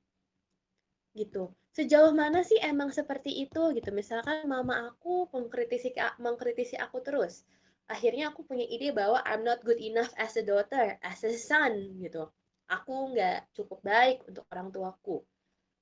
[1.17, 1.49] Gitu.
[1.73, 3.91] Sejauh mana sih emang seperti itu, gitu.
[3.97, 7.49] Misalkan mama aku mengkritisi, mengkritisi aku terus
[7.91, 12.01] akhirnya aku punya ide bahwa I'm not good enough as a daughter, as a son
[12.01, 12.29] gitu.
[12.73, 15.21] Aku nggak cukup baik untuk orang tuaku.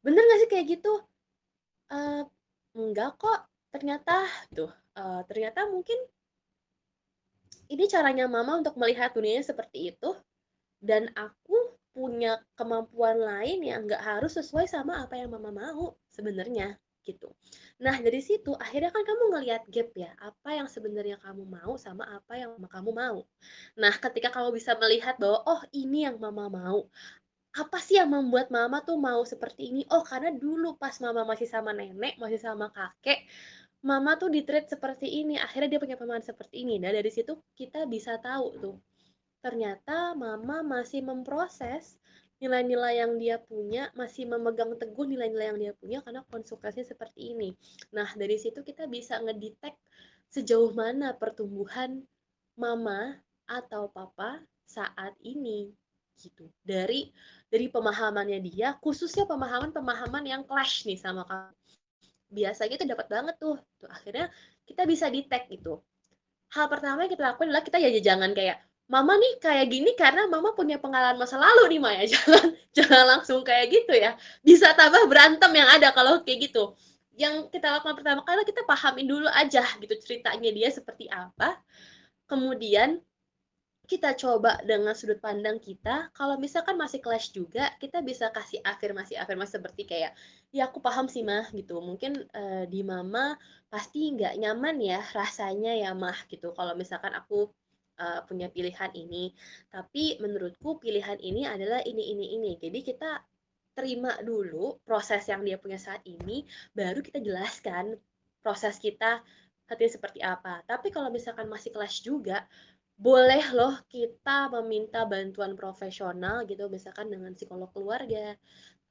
[0.03, 0.93] Bener nggak sih kayak gitu?
[1.93, 2.27] Uh,
[2.75, 5.99] enggak kok, ternyata tuh, uh, ternyata mungkin
[7.71, 10.11] ini caranya mama untuk melihat dunianya seperti itu,
[10.83, 16.81] dan aku punya kemampuan lain yang nggak harus sesuai sama apa yang mama mau sebenarnya
[17.03, 17.31] gitu.
[17.83, 22.07] Nah, dari situ akhirnya kan kamu ngelihat gap ya, apa yang sebenarnya kamu mau sama
[22.09, 23.19] apa yang mama kamu mau.
[23.79, 26.87] Nah, ketika kamu bisa melihat bahwa oh ini yang mama mau.
[27.53, 29.85] Apa sih yang membuat mama tuh mau seperti ini?
[29.93, 33.29] Oh, karena dulu pas mama masih sama nenek, masih sama kakek,
[33.85, 35.37] mama tuh ditreat seperti ini.
[35.37, 36.81] Akhirnya dia punya pemahaman seperti ini.
[36.81, 38.77] Nah, dari situ kita bisa tahu tuh.
[39.43, 41.99] Ternyata mama masih memproses
[42.43, 47.55] nilai-nilai yang dia punya masih memegang teguh nilai-nilai yang dia punya karena konsekuensinya seperti ini.
[47.95, 49.79] Nah, dari situ kita bisa ngedetect
[50.27, 52.03] sejauh mana pertumbuhan
[52.59, 55.71] mama atau papa saat ini
[56.19, 56.51] gitu.
[56.67, 57.15] Dari
[57.47, 61.55] dari pemahamannya dia, khususnya pemahaman-pemahaman yang clash nih sama kamu.
[62.33, 63.57] Biasanya itu dapat banget tuh.
[63.79, 64.27] Tuh akhirnya
[64.67, 65.79] kita bisa detect gitu.
[66.53, 70.27] Hal pertama yang kita lakukan adalah kita ya jangan kayak mama nih kayak gini karena
[70.27, 74.19] mama punya pengalaman masa lalu nih Maya jangan jangan langsung kayak gitu ya.
[74.43, 76.75] Bisa tambah berantem yang ada kalau kayak gitu.
[77.15, 81.61] Yang kita lakukan pertama kali kita pahamin dulu aja gitu ceritanya dia seperti apa.
[82.27, 83.01] Kemudian
[83.83, 86.09] kita coba dengan sudut pandang kita.
[86.17, 90.17] Kalau misalkan masih clash juga kita bisa kasih afirmasi afirmasi seperti kayak
[90.49, 91.77] ya aku paham sih mah gitu.
[91.83, 93.37] Mungkin uh, di mama
[93.69, 96.57] pasti nggak nyaman ya rasanya ya mah gitu.
[96.57, 97.53] Kalau misalkan aku
[98.03, 99.31] uh, punya pilihan ini.
[99.71, 102.53] Tapi menurutku pilihan ini adalah ini ini ini.
[102.59, 103.23] Jadi kita
[103.73, 106.45] terima dulu proses yang dia punya saat ini,
[106.77, 107.97] baru kita jelaskan
[108.43, 109.23] proses kita
[109.71, 110.61] hati seperti apa.
[110.67, 112.45] Tapi kalau misalkan masih clash juga,
[113.01, 118.37] boleh loh kita meminta bantuan profesional gitu, misalkan dengan psikolog keluarga,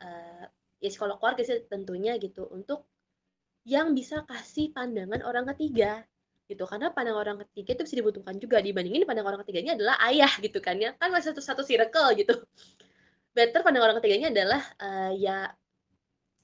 [0.01, 0.45] uh,
[0.81, 2.89] ya psikolog keluarga sih tentunya gitu, untuk
[3.61, 6.01] yang bisa kasih pandangan orang ketiga
[6.51, 6.67] gitu.
[6.67, 8.59] Karena pandang orang ketiga itu bisa dibutuhkan juga.
[8.59, 10.91] Dibandingin pandang orang ketiganya adalah ayah gitu kan ya.
[10.99, 12.35] Kan masih satu satu circle gitu.
[13.31, 15.55] Better pandang orang ketiganya adalah uh, ya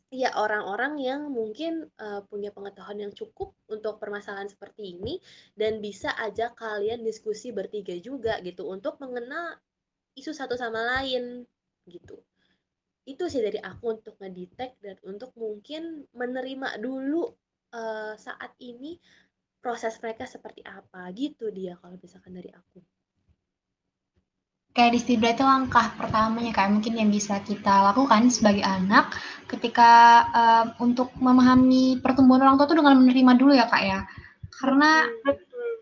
[0.08, 5.20] ya orang-orang yang mungkin uh, punya pengetahuan yang cukup untuk permasalahan seperti ini
[5.52, 9.60] dan bisa aja kalian diskusi bertiga juga gitu untuk mengenal
[10.16, 11.44] isu satu sama lain
[11.92, 12.24] gitu.
[13.04, 17.28] Itu sih dari aku untuk ngedetect dan untuk mungkin menerima dulu
[17.76, 18.96] uh, saat ini
[19.68, 22.80] proses mereka seperti apa gitu dia kalau misalkan dari aku.
[24.72, 29.10] kayak Disti itu langkah pertamanya kayak mungkin yang bisa kita lakukan sebagai anak
[29.50, 34.00] ketika uh, untuk memahami pertumbuhan orang tua itu dengan menerima dulu ya kak ya
[34.54, 35.10] karena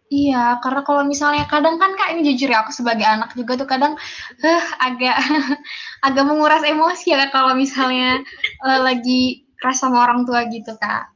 [0.07, 3.67] iya karena kalau misalnya kadang kan kak ini jujur ya aku sebagai anak juga tuh
[3.67, 3.99] kadang
[4.47, 5.19] uh, agak
[6.07, 8.23] agak menguras emosi ya kalau misalnya
[8.63, 11.11] uh, lagi keras sama orang tua gitu kak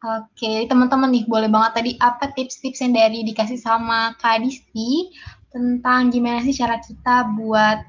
[0.00, 5.12] Oke, teman-teman nih boleh banget tadi apa tips-tips yang dari dikasih sama Kak Disti
[5.52, 7.84] tentang gimana sih cara kita buat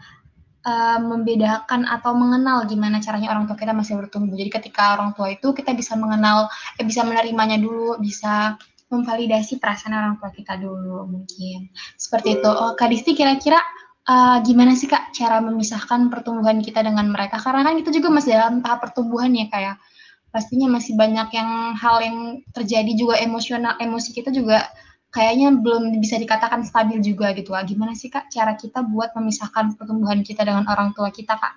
[0.68, 4.36] uh, membedakan atau mengenal gimana caranya orang tua kita masih bertumbuh.
[4.36, 8.59] Jadi ketika orang tua itu kita bisa mengenal, eh, bisa menerimanya dulu, bisa
[8.91, 11.72] memvalidasi perasaan orang tua kita dulu mungkin.
[11.95, 12.49] Seperti itu.
[12.51, 13.64] Oh, Kak Disti kira-kira
[14.12, 17.39] uh, gimana sih Kak cara memisahkan pertumbuhan kita dengan mereka?
[17.39, 20.00] Karena kan itu juga masih dalam tahap pertumbuhan ya kayak ya
[20.32, 22.17] pastinya masih banyak yang hal yang
[22.55, 24.71] terjadi juga emosional emosi kita juga
[25.11, 27.67] kayaknya belum bisa dikatakan stabil juga gitu lah.
[27.67, 31.53] Gimana sih Kak cara kita buat memisahkan pertumbuhan kita dengan orang tua kita Kak?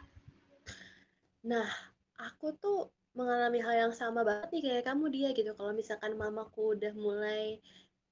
[1.47, 1.71] Nah,
[2.19, 5.55] aku tuh mengalami hal yang sama banget nih kayak kamu dia gitu.
[5.55, 7.63] Kalau misalkan mamaku udah mulai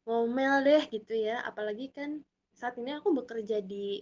[0.06, 2.22] ngomel deh gitu ya, apalagi kan
[2.54, 3.98] saat ini aku bekerja di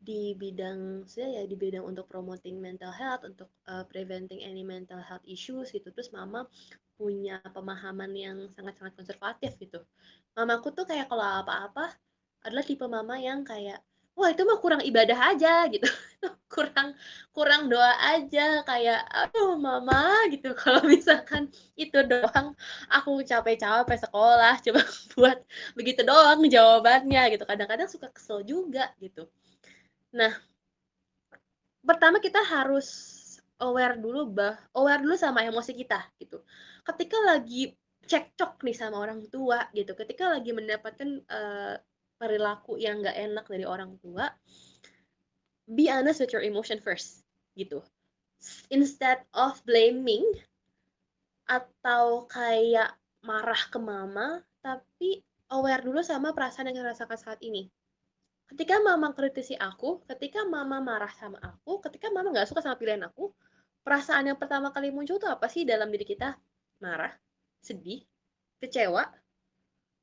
[0.00, 4.96] di bidang saya ya di bidang untuk promoting mental health untuk uh, preventing any mental
[5.04, 5.92] health issues gitu.
[5.92, 6.48] Terus mama
[6.96, 9.84] punya pemahaman yang sangat-sangat konservatif gitu.
[10.32, 11.92] Mamaku tuh kayak kalau apa-apa
[12.40, 13.84] adalah tipe mama yang kayak
[14.16, 15.86] wah itu mah kurang ibadah aja gitu.
[16.50, 16.98] Kurang
[17.30, 20.50] kurang doa aja kayak aduh mama gitu.
[20.60, 21.46] Kalau misalkan
[21.78, 22.58] itu doang
[22.90, 24.82] aku capek-capek sekolah coba
[25.14, 25.38] buat
[25.78, 27.44] begitu doang jawabannya gitu.
[27.46, 29.30] Kadang-kadang suka kesel juga gitu
[30.10, 30.34] Nah,
[31.86, 32.88] pertama kita harus
[33.60, 36.42] aware dulu bah aware dulu sama emosi kita gitu.
[36.82, 37.76] Ketika lagi
[38.10, 41.78] cekcok nih sama orang tua gitu, ketika lagi mendapatkan uh,
[42.18, 44.26] perilaku yang nggak enak dari orang tua,
[45.70, 47.22] be honest with your emotion first
[47.54, 47.84] gitu.
[48.72, 50.24] Instead of blaming
[51.46, 57.68] atau kayak marah ke mama, tapi aware dulu sama perasaan yang dirasakan saat ini
[58.50, 63.06] ketika mama kritisi aku, ketika mama marah sama aku, ketika mama nggak suka sama pilihan
[63.06, 63.30] aku,
[63.86, 66.34] perasaan yang pertama kali muncul tuh apa sih dalam diri kita?
[66.82, 67.14] Marah,
[67.62, 68.02] sedih,
[68.58, 69.06] kecewa,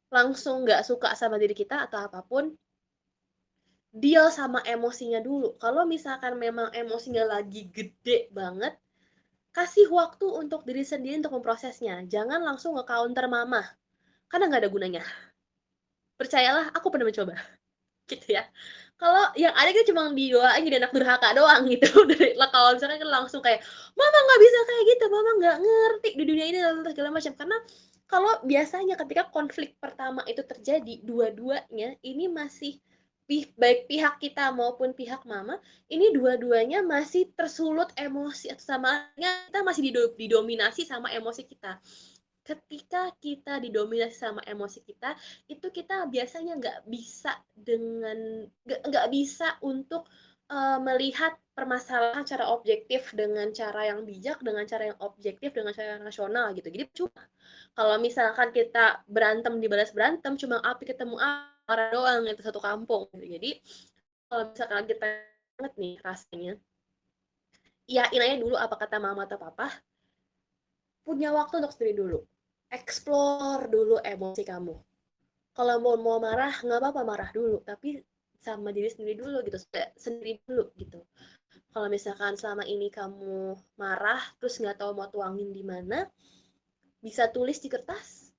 [0.08, 2.56] langsung nggak suka sama diri kita atau apa pun,
[3.91, 5.60] deal sama emosinya dulu.
[5.60, 8.80] Kalau misalkan memang emosinya lagi gede banget,
[9.52, 12.08] kasih waktu untuk diri sendiri untuk memprosesnya.
[12.08, 13.66] Jangan langsung nge-counter mama,
[14.32, 15.04] karena nggak ada gunanya.
[16.16, 17.57] Percayalah, aku pernah mencoba
[18.10, 18.43] gitu ya.
[18.97, 21.86] Kalau yang ada kita cuma didoain jadi anak durhaka doang gitu.
[22.10, 23.62] Dari kalau misalnya kan langsung kayak
[23.93, 27.34] mama nggak bisa kayak gitu mama nggak ngerti di dunia ini dan segala macam.
[27.38, 27.58] Karena
[28.08, 32.80] kalau biasanya ketika konflik pertama itu terjadi dua-duanya ini masih
[33.60, 35.60] baik pihak kita maupun pihak mama
[35.91, 39.84] ini dua-duanya masih tersulut emosi atau samanya kita masih
[40.16, 41.76] didominasi sama emosi kita
[42.48, 45.20] ketika kita didominasi sama emosi kita
[45.52, 50.08] itu kita biasanya nggak bisa dengan nggak bisa untuk
[50.48, 56.00] uh, melihat permasalahan secara objektif dengan cara yang bijak dengan cara yang objektif dengan cara
[56.00, 57.24] yang rasional gitu jadi cuma
[57.76, 61.20] kalau misalkan kita berantem dibalas berantem cuma api ketemu
[61.68, 63.28] orang doang itu satu kampung gitu.
[63.36, 63.52] jadi
[64.32, 65.06] kalau misalkan kita
[65.58, 66.54] banget nih rasanya
[67.88, 69.72] ya inanya dulu apa kata mama atau papa
[71.08, 72.20] punya waktu untuk sendiri dulu
[72.72, 74.76] explore dulu emosi kamu.
[75.57, 77.97] Kalau mau mau marah, nggak apa-apa marah dulu, tapi
[78.38, 79.57] sama diri sendiri dulu gitu,
[79.97, 81.01] sendiri dulu gitu.
[81.74, 86.05] Kalau misalkan selama ini kamu marah, terus nggak tahu mau tuangin di mana,
[87.01, 88.30] bisa tulis di kertas,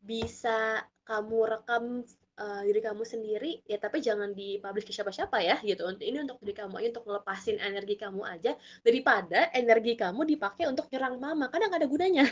[0.00, 2.04] bisa kamu rekam
[2.36, 5.88] uh, diri kamu sendiri, ya tapi jangan dipublish ke siapa-siapa ya gitu.
[5.88, 8.52] Ini untuk diri kamu aja, untuk ngelepasin energi kamu aja,
[8.84, 12.28] daripada energi kamu dipakai untuk nyerang mama, kadang ada gunanya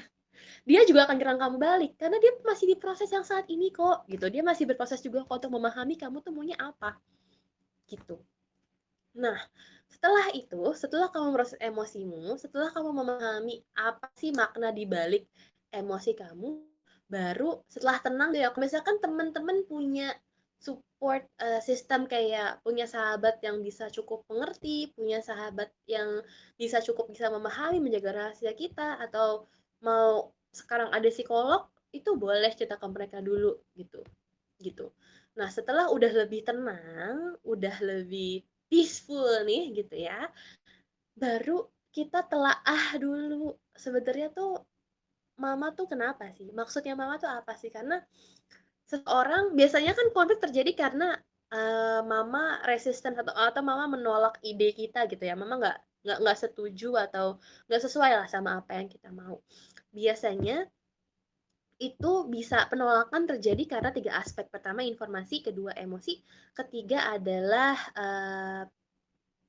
[0.66, 4.06] dia juga akan nyerang kamu balik karena dia masih di proses yang saat ini kok.
[4.10, 4.26] Gitu.
[4.30, 6.96] Dia masih berproses juga kok untuk memahami kamu tuh maunya apa.
[7.88, 8.18] Gitu.
[9.18, 9.38] Nah
[9.90, 15.22] setelah itu setelah kamu merasa emosimu setelah kamu memahami apa sih makna di balik
[15.70, 16.66] emosi kamu
[17.06, 20.10] baru setelah tenang ya misalkan teman-teman punya
[20.64, 26.24] support uh, sistem kayak punya sahabat yang bisa cukup mengerti, punya sahabat yang
[26.56, 29.44] bisa cukup bisa memahami, menjaga rahasia kita, atau
[29.84, 34.00] mau sekarang ada psikolog itu boleh cerita ke mereka dulu gitu.
[34.58, 34.88] Gitu.
[35.36, 40.26] Nah setelah udah lebih tenang udah lebih peaceful nih gitu ya
[41.14, 43.54] baru kita telaah dulu.
[43.78, 44.58] Sebenarnya tuh
[45.38, 46.50] mama tuh kenapa sih?
[46.50, 47.70] Maksudnya mama tuh apa sih?
[47.70, 48.02] Karena
[48.90, 51.16] seseorang biasanya kan konflik terjadi karena
[51.54, 56.38] uh, mama resisten atau atau mama menolak ide kita gitu ya, mama nggak nggak nggak
[56.38, 59.40] setuju atau nggak sesuai lah sama apa yang kita mau.
[59.94, 60.66] Biasanya
[61.78, 64.46] itu bisa penolakan terjadi karena tiga aspek.
[64.50, 66.22] Pertama informasi, kedua emosi,
[66.54, 68.62] ketiga adalah uh,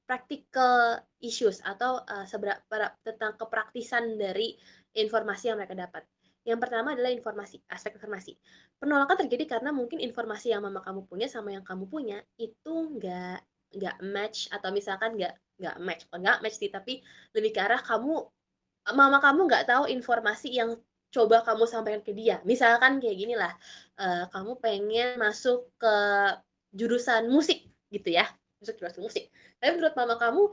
[0.06, 4.54] practical issues atau uh, seberapa tentang kepraktisan dari
[4.94, 6.06] informasi yang mereka dapat.
[6.46, 8.38] Yang pertama adalah informasi, aspek informasi.
[8.78, 13.42] Penolakan terjadi karena mungkin informasi yang mama kamu punya sama yang kamu punya itu nggak
[13.76, 17.02] nggak match atau misalkan nggak nggak match, nggak match sih, tapi
[17.34, 18.30] lebih ke arah kamu
[18.94, 20.78] mama kamu nggak tahu informasi yang
[21.10, 22.44] coba kamu sampaikan ke dia.
[22.44, 23.56] Misalkan kayak gini lah,
[23.98, 25.96] uh, kamu pengen masuk ke
[26.76, 28.28] jurusan musik gitu ya,
[28.60, 29.32] masuk jurusan musik.
[29.58, 30.52] Tapi menurut mama kamu,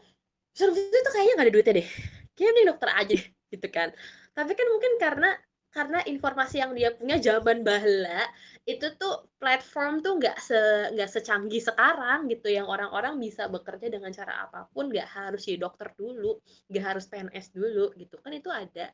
[0.54, 1.88] jurusan itu kayaknya nggak ada duitnya deh.
[2.32, 3.18] Kayaknya nih dokter aja
[3.52, 3.88] gitu kan.
[4.32, 5.30] Tapi kan mungkin karena
[5.72, 8.28] karena informasi yang dia punya zaman bahla
[8.68, 10.58] itu tuh platform tuh nggak se
[10.94, 15.64] nggak secanggih sekarang gitu yang orang-orang bisa bekerja dengan cara apa pun nggak harus jadi
[15.64, 16.38] dokter dulu
[16.70, 18.92] nggak harus PNS dulu gitu kan itu ada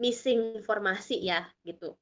[0.00, 1.96] missing informasi ya gitu.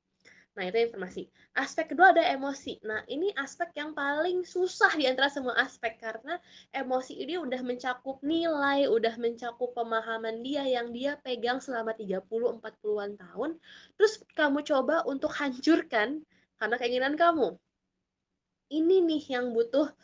[0.59, 1.31] Nah, itu informasi.
[1.55, 2.83] Aspek kedua ada emosi.
[2.83, 6.35] Nah, ini aspek yang paling susah di antara semua aspek karena
[6.75, 13.51] emosi ini udah mencakup nilai, udah mencakup pemahaman dia yang dia pegang selama 30-40-an tahun.
[13.95, 16.27] Terus kamu coba untuk hancurkan
[16.59, 17.55] karena keinginan kamu.
[18.75, 19.95] Ini nih yang butuh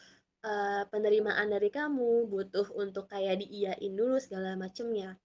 [0.47, 5.19] uh, penerimaan dari kamu, butuh untuk kayak diiyain dulu segala macemnya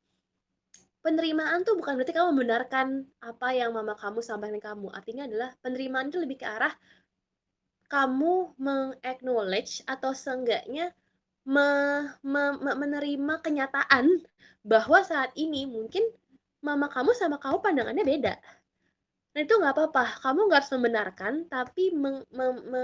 [1.00, 4.88] penerimaan tuh bukan berarti kamu membenarkan apa yang mama kamu sampaikan kamu.
[4.92, 6.74] Artinya adalah penerimaan itu lebih ke arah
[7.90, 10.94] kamu meng-acknowledge atau seenggaknya
[11.50, 11.70] me,
[12.22, 14.22] me, me, menerima kenyataan
[14.62, 16.06] bahwa saat ini mungkin
[16.62, 18.34] mama kamu sama kamu pandangannya beda.
[19.30, 22.26] Nah itu nggak apa-apa, kamu nggak harus membenarkan, tapi men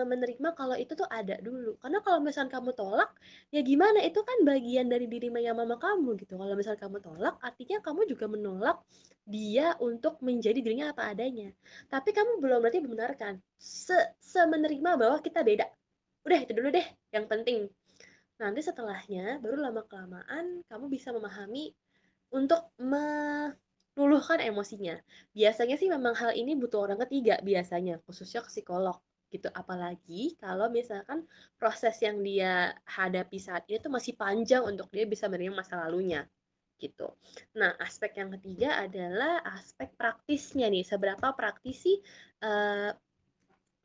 [0.06, 1.74] menerima kalau itu tuh ada dulu.
[1.82, 3.10] Karena kalau misalnya kamu tolak,
[3.50, 6.38] ya gimana, itu kan bagian dari diri mama kamu gitu.
[6.38, 8.78] Kalau misalnya kamu tolak, artinya kamu juga menolak
[9.26, 11.50] dia untuk menjadi dirinya apa adanya.
[11.90, 15.66] Tapi kamu belum berarti membenarkan, se, se bahwa kita beda.
[16.30, 17.74] Udah itu dulu deh, yang penting.
[18.38, 21.74] Nanti setelahnya, baru lama-kelamaan kamu bisa memahami
[22.30, 23.06] untuk me
[23.96, 25.00] luluhkan emosinya.
[25.32, 29.00] Biasanya sih memang hal ini butuh orang ketiga biasanya, khususnya ke psikolog
[29.32, 29.48] gitu.
[29.52, 31.28] Apalagi kalau misalkan
[31.60, 36.28] proses yang dia hadapi saat ini tuh masih panjang untuk dia bisa menerima masa lalunya
[36.76, 37.08] gitu.
[37.56, 40.84] Nah, aspek yang ketiga adalah aspek praktisnya nih.
[40.84, 42.04] Seberapa praktisi
[42.44, 42.92] uh,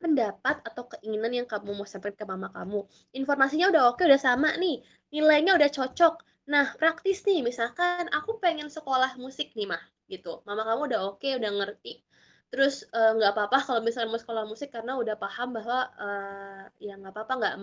[0.01, 2.83] pendapat atau keinginan yang kamu mau sampaikan ke mama kamu.
[3.15, 4.83] Informasinya udah oke, udah sama nih.
[5.13, 6.19] Nilainya udah cocok.
[6.51, 9.79] Nah, praktis nih, misalkan aku pengen sekolah musik nih, mah
[10.11, 10.43] gitu.
[10.43, 12.03] Mama kamu udah oke okay, udah ngerti.
[12.51, 16.99] Terus nggak uh, apa-apa kalau misalnya mau sekolah musik karena udah paham bahwa uh, ya
[16.99, 17.53] nggak apa-apa nggak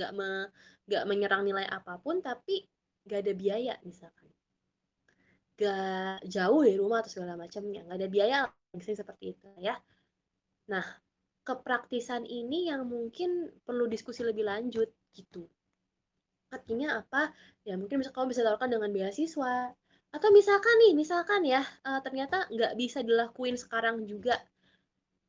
[0.00, 0.28] nggak me,
[0.88, 2.64] nggak menyerang nilai apa pun tapi
[3.04, 4.32] nggak ada biaya misalkan.
[5.60, 8.38] Nggak jauh dari rumah atau segala macamnya nggak ada biaya
[8.72, 9.76] misalnya seperti itu ya.
[10.72, 10.88] Nah
[11.44, 15.44] kepraktisan ini yang mungkin perlu diskusi lebih lanjut gitu.
[16.48, 17.28] Artinya apa?
[17.68, 19.76] Ya mungkin bisa kamu bisa tawarkan dengan beasiswa
[20.10, 24.38] atau misalkan nih, misalkan ya, uh, ternyata nggak bisa dilakuin sekarang juga.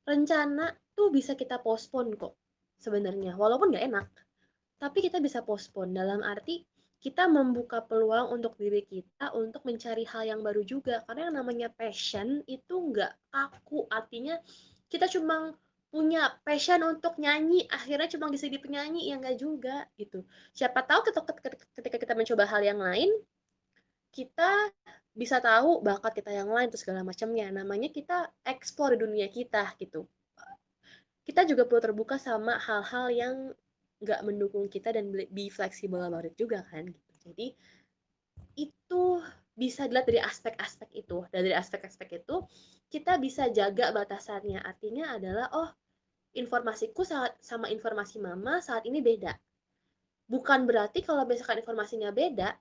[0.02, 2.34] Rencana tuh bisa kita postpone kok
[2.82, 4.08] sebenarnya, walaupun nggak enak.
[4.82, 6.66] Tapi kita bisa postpone dalam arti
[7.02, 11.02] kita membuka peluang untuk diri kita untuk mencari hal yang baru juga.
[11.10, 14.38] Karena yang namanya passion itu nggak kaku, artinya
[14.90, 15.54] kita cuma
[15.92, 20.24] punya passion untuk nyanyi, akhirnya cuma bisa jadi penyanyi, ya nggak juga gitu.
[20.56, 21.10] Siapa tahu
[21.76, 23.12] ketika kita mencoba hal yang lain,
[24.12, 24.72] kita
[25.12, 27.52] bisa tahu bakat kita yang lain terus segala macamnya.
[27.52, 30.08] Namanya kita eksplor dunia kita gitu.
[31.24, 33.36] Kita juga perlu terbuka sama hal-hal yang
[34.02, 36.90] nggak mendukung kita dan be fleksibel about it juga kan.
[36.90, 37.12] Gitu.
[37.28, 37.48] Jadi
[38.60, 39.04] itu
[39.56, 41.24] bisa dilihat dari aspek-aspek itu.
[41.30, 42.36] Dan dari aspek-aspek itu
[42.88, 44.60] kita bisa jaga batasannya.
[44.64, 45.70] Artinya adalah oh
[46.32, 47.04] informasiku
[47.40, 49.36] sama informasi mama saat ini beda.
[50.32, 52.56] Bukan berarti kalau misalkan informasinya beda,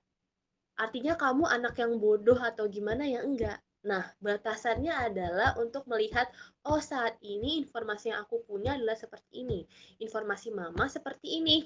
[0.77, 3.59] artinya kamu anak yang bodoh atau gimana ya enggak.
[3.81, 6.29] Nah, batasannya adalah untuk melihat,
[6.69, 9.65] oh saat ini informasi yang aku punya adalah seperti ini.
[9.97, 11.65] Informasi mama seperti ini.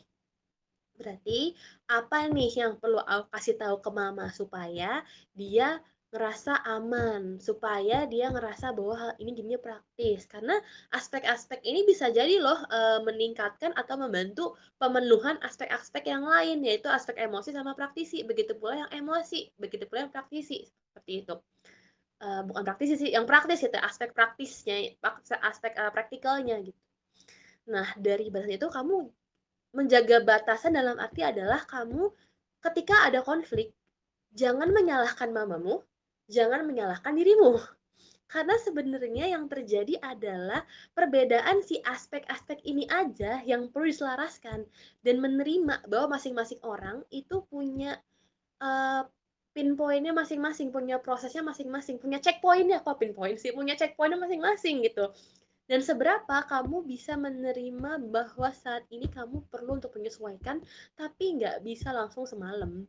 [0.96, 1.52] Berarti
[1.92, 5.04] apa nih yang perlu aku kasih tahu ke mama supaya
[5.36, 5.84] dia
[6.16, 10.24] ngerasa aman supaya dia ngerasa bahwa hal ini jadinya praktis.
[10.24, 10.56] Karena
[10.96, 17.20] aspek-aspek ini bisa jadi loh e, meningkatkan atau membantu pemenuhan aspek-aspek yang lain yaitu aspek
[17.20, 18.24] emosi sama praktisi.
[18.24, 21.36] Begitu pula yang emosi begitu pula yang praktisi seperti itu.
[22.24, 24.96] E, bukan praktisi sih yang praktis itu aspek praktisnya
[25.44, 26.80] aspek uh, praktikalnya gitu.
[27.68, 29.12] Nah dari bahasan itu kamu
[29.76, 32.08] menjaga batasan dalam arti adalah kamu
[32.64, 33.76] ketika ada konflik,
[34.34, 35.84] jangan menyalahkan mamamu,
[36.30, 37.58] jangan menyalahkan dirimu.
[38.26, 40.66] Karena sebenarnya yang terjadi adalah
[40.98, 44.66] perbedaan si aspek-aspek ini aja yang perlu diselaraskan
[45.06, 48.02] dan menerima bahwa masing-masing orang itu punya
[48.66, 49.06] uh,
[49.56, 55.14] pinpointnya masing-masing, punya prosesnya masing-masing, punya checkpointnya kok pinpoint sih, punya checkpointnya masing-masing gitu.
[55.66, 60.62] Dan seberapa kamu bisa menerima bahwa saat ini kamu perlu untuk menyesuaikan,
[60.94, 62.86] tapi nggak bisa langsung semalam.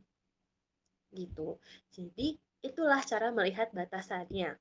[1.09, 1.57] Gitu.
[1.89, 4.59] Jadi, itulah cara melihat batasannya.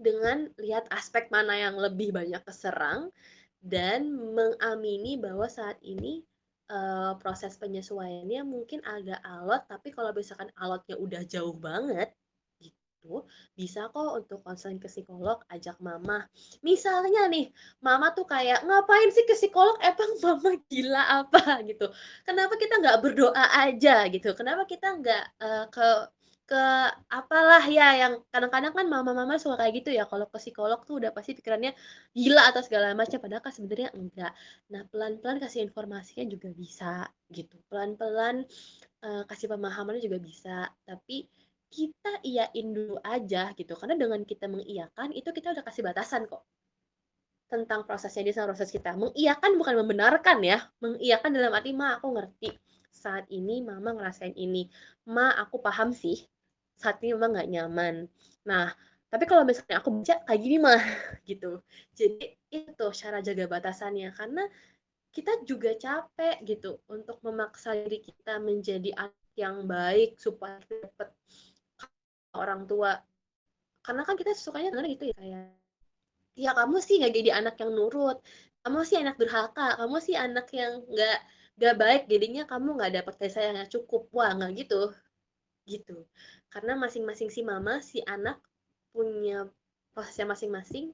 [0.00, 3.12] Dengan lihat aspek mana yang lebih banyak keserang,
[3.60, 6.24] dan mengamini bahwa saat ini
[6.72, 12.08] uh, proses penyesuaiannya mungkin agak alot, tapi kalau misalkan alotnya udah jauh banget,
[12.60, 13.24] itu
[13.56, 16.28] bisa kok untuk konseling ke psikolog ajak mama.
[16.60, 17.48] Misalnya nih
[17.80, 19.76] mama tuh kayak ngapain sih ke psikolog?
[19.80, 21.64] Emang mama gila apa?
[21.64, 21.88] Gitu.
[22.28, 24.04] Kenapa kita nggak berdoa aja?
[24.12, 24.36] Gitu.
[24.36, 25.88] Kenapa kita nggak uh, ke
[26.50, 26.66] ke
[27.06, 31.14] apalah ya yang kadang-kadang kan mama-mama suka kayak gitu ya kalau ke psikolog tuh udah
[31.14, 31.78] pasti pikirannya
[32.10, 34.34] gila atau segala macam padahal kan sebenarnya enggak.
[34.74, 38.42] Nah pelan-pelan kasih informasinya juga bisa gitu pelan-pelan
[39.06, 40.66] uh, kasih pemahamannya juga bisa.
[40.82, 41.30] Tapi
[41.70, 46.42] kita iyain dulu aja gitu karena dengan kita mengiyakan itu kita udah kasih batasan kok
[47.46, 48.98] tentang prosesnya dia sama proses kita.
[48.98, 52.50] Mengiyakan bukan membenarkan ya mengiyakan dalam arti ma aku ngerti
[52.90, 54.66] saat ini mama ngerasain ini.
[55.06, 56.18] Ma aku paham sih
[56.80, 57.94] saat ini mama nggak nyaman.
[58.48, 58.72] Nah
[59.10, 60.78] tapi kalau misalnya aku baca kayak gini mah
[61.30, 61.58] gitu.
[61.98, 64.14] Jadi itu cara jaga batasannya.
[64.14, 64.46] Karena
[65.10, 71.10] kita juga capek gitu untuk memaksa diri kita menjadi anak yang baik supaya dapat
[72.38, 73.02] orang tua.
[73.82, 75.44] Karena kan kita sukanya dengar gitu ya kayak
[76.38, 78.22] ya kamu sih nggak jadi anak yang nurut.
[78.62, 79.74] Kamu sih anak durhaka.
[79.74, 81.18] Kamu sih anak yang nggak
[81.58, 82.02] nggak baik.
[82.06, 84.06] Jadinya kamu nggak dapat kasih sayang yang cukup.
[84.14, 84.94] Wah nggak gitu.
[85.66, 86.06] Gitu
[86.50, 88.42] karena masing-masing si mama si anak
[88.90, 89.46] punya
[89.94, 90.92] prosesnya masing-masing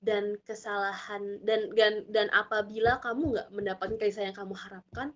[0.00, 5.12] dan kesalahan dan dan dan apabila kamu nggak mendapatkan kasih yang kamu harapkan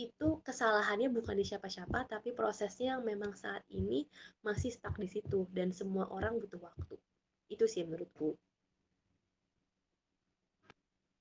[0.00, 4.08] itu kesalahannya bukan di siapa-siapa, tapi prosesnya yang memang saat ini
[4.40, 6.96] masih stuck di situ dan semua orang butuh waktu.
[7.52, 8.32] Itu sih menurutku.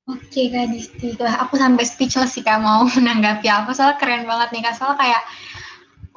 [0.09, 4.61] Oke Kak Disti, aku sampai speechless sih Kak mau menanggapi apa, soalnya keren banget nih
[4.65, 5.23] Kak, soalnya kayak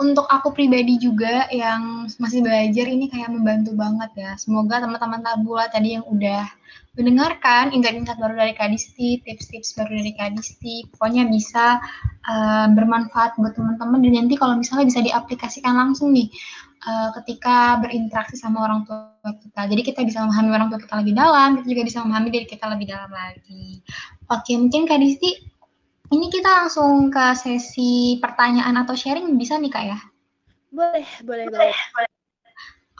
[0.03, 4.31] untuk aku pribadi juga yang masih belajar ini kayak membantu banget ya.
[4.35, 6.45] Semoga teman-teman tabula tadi yang udah
[6.93, 11.81] mendengarkan insight-insight baru dari Kadisti, tips-tips baru dari Kadisti, pokoknya bisa
[12.29, 16.29] uh, bermanfaat buat teman-teman dan nanti kalau misalnya bisa diaplikasikan langsung nih
[16.85, 19.09] uh, ketika berinteraksi sama orang tua
[19.41, 19.73] kita.
[19.73, 22.65] Jadi kita bisa memahami orang tua kita lebih dalam, kita juga bisa memahami diri kita
[22.69, 23.81] lebih dalam lagi.
[24.29, 25.53] Oke, mungkin Kadisti
[26.13, 29.99] ini kita langsung ke sesi pertanyaan atau sharing bisa nih Kak ya?
[30.69, 31.73] Boleh, boleh, boleh.
[31.73, 32.11] boleh.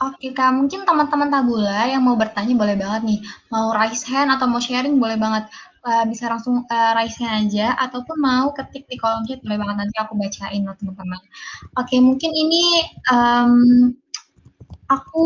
[0.01, 3.19] Oke Kak, mungkin teman-teman tabula yang mau bertanya boleh banget nih.
[3.53, 5.47] Mau raise hand atau mau sharing boleh banget.
[5.83, 9.75] Uh, bisa langsung uh, raise hand aja ataupun mau ketik di kolom chat boleh banget
[9.83, 11.21] nanti aku bacain loh teman-teman.
[11.77, 12.63] Oke, mungkin ini
[13.13, 13.53] um,
[14.89, 15.25] aku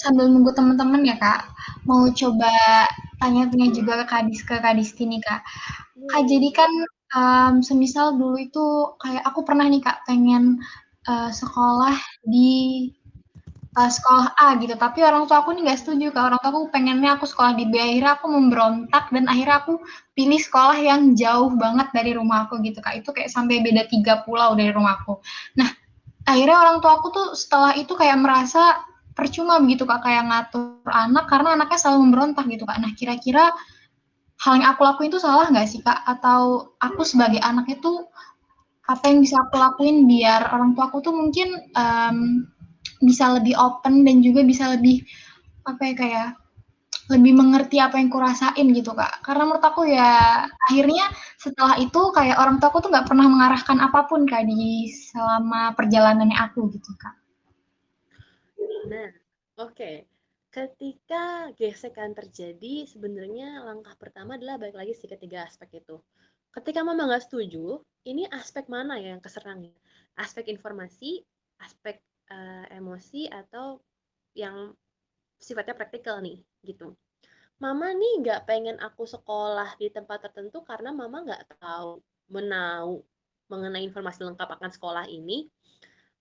[0.00, 1.52] sambil nunggu teman-teman ya Kak,
[1.84, 2.50] mau coba
[3.20, 5.42] tanya-tanya juga ke Kadis ke Kadisti nih Kak.
[6.08, 6.70] Kak jadi kan
[7.14, 8.66] um, semisal dulu itu
[9.02, 10.62] kayak aku pernah nih Kak pengen
[11.10, 11.96] uh, sekolah
[12.26, 12.90] di
[13.78, 16.62] uh, sekolah A gitu, tapi orang tua aku nih nggak setuju Kak, orang tua aku
[16.74, 19.82] pengennya aku sekolah di B, akhirnya aku memberontak dan akhirnya aku
[20.14, 24.22] pilih sekolah yang jauh banget dari rumah aku gitu Kak, itu kayak sampai beda tiga
[24.26, 25.18] pulau dari rumahku.
[25.58, 25.70] Nah,
[26.26, 28.82] akhirnya orang tua aku tuh setelah itu kayak merasa
[29.14, 32.78] percuma begitu Kak, kayak ngatur anak karena anaknya selalu memberontak gitu Kak.
[32.78, 33.50] Nah, kira-kira
[34.40, 36.00] hal yang aku lakuin itu salah nggak sih kak?
[36.08, 38.08] Atau aku sebagai anak itu
[38.88, 42.48] apa yang bisa aku lakuin biar orang tua aku tuh mungkin um,
[43.04, 45.04] bisa lebih open dan juga bisa lebih
[45.68, 46.28] apa ya kayak
[47.10, 49.20] lebih mengerti apa yang kurasain gitu kak.
[49.20, 53.78] Karena menurut aku ya akhirnya setelah itu kayak orang tua aku tuh nggak pernah mengarahkan
[53.82, 57.14] apa pun kak di selama perjalanannya aku gitu kak.
[58.88, 59.10] Nah,
[59.60, 59.76] oke.
[59.76, 60.09] Okay
[60.50, 66.02] ketika gesekan terjadi, sebenarnya langkah pertama adalah balik lagi sih ketiga aspek itu.
[66.50, 67.78] Ketika mama nggak setuju,
[68.10, 69.74] ini aspek mana ya yang keserang ya?
[70.18, 71.22] Aspek informasi,
[71.62, 72.02] aspek
[72.34, 73.78] uh, emosi, atau
[74.34, 74.74] yang
[75.38, 76.98] sifatnya praktikal nih, gitu.
[77.62, 82.02] Mama nih nggak pengen aku sekolah di tempat tertentu karena mama nggak tahu,
[82.34, 83.06] menau
[83.46, 85.46] mengenai informasi lengkap akan sekolah ini,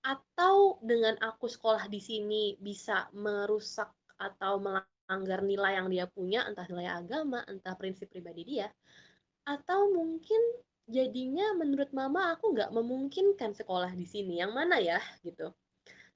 [0.06, 3.90] atau dengan aku sekolah di sini bisa merusak
[4.20, 8.68] atau melanggar nilai yang dia punya, entah nilai agama, entah prinsip pribadi dia,
[9.48, 10.40] atau mungkin
[10.90, 15.00] jadinya menurut mama aku nggak memungkinkan sekolah di sini, yang mana ya?
[15.24, 15.50] Gitu.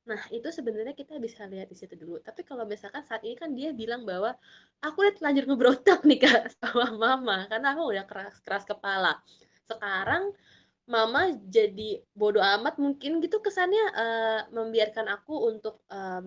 [0.03, 2.19] Nah, itu sebenarnya kita bisa lihat di situ dulu.
[2.19, 4.35] Tapi kalau misalkan saat ini kan dia bilang bahwa
[4.83, 9.23] aku udah terlanjur ngebrontak nih Kak sama mama karena aku udah keras keras kepala.
[9.63, 10.35] Sekarang
[10.83, 16.19] mama jadi bodoh amat mungkin gitu kesannya uh, membiarkan aku untuk uh,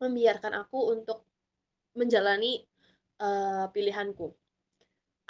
[0.00, 1.22] membiarkan aku untuk
[1.94, 2.64] menjalani
[3.20, 4.32] uh, pilihanku.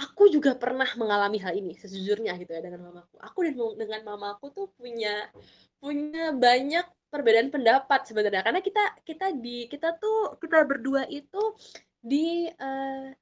[0.00, 3.20] Aku juga pernah mengalami hal ini sejujurnya gitu ya dengan mamaku.
[3.20, 5.28] Aku dan dengan mamaku tuh punya
[5.76, 11.52] punya banyak perbedaan pendapat sebenarnya karena kita kita di kita tuh kita berdua itu
[12.00, 13.12] di uh,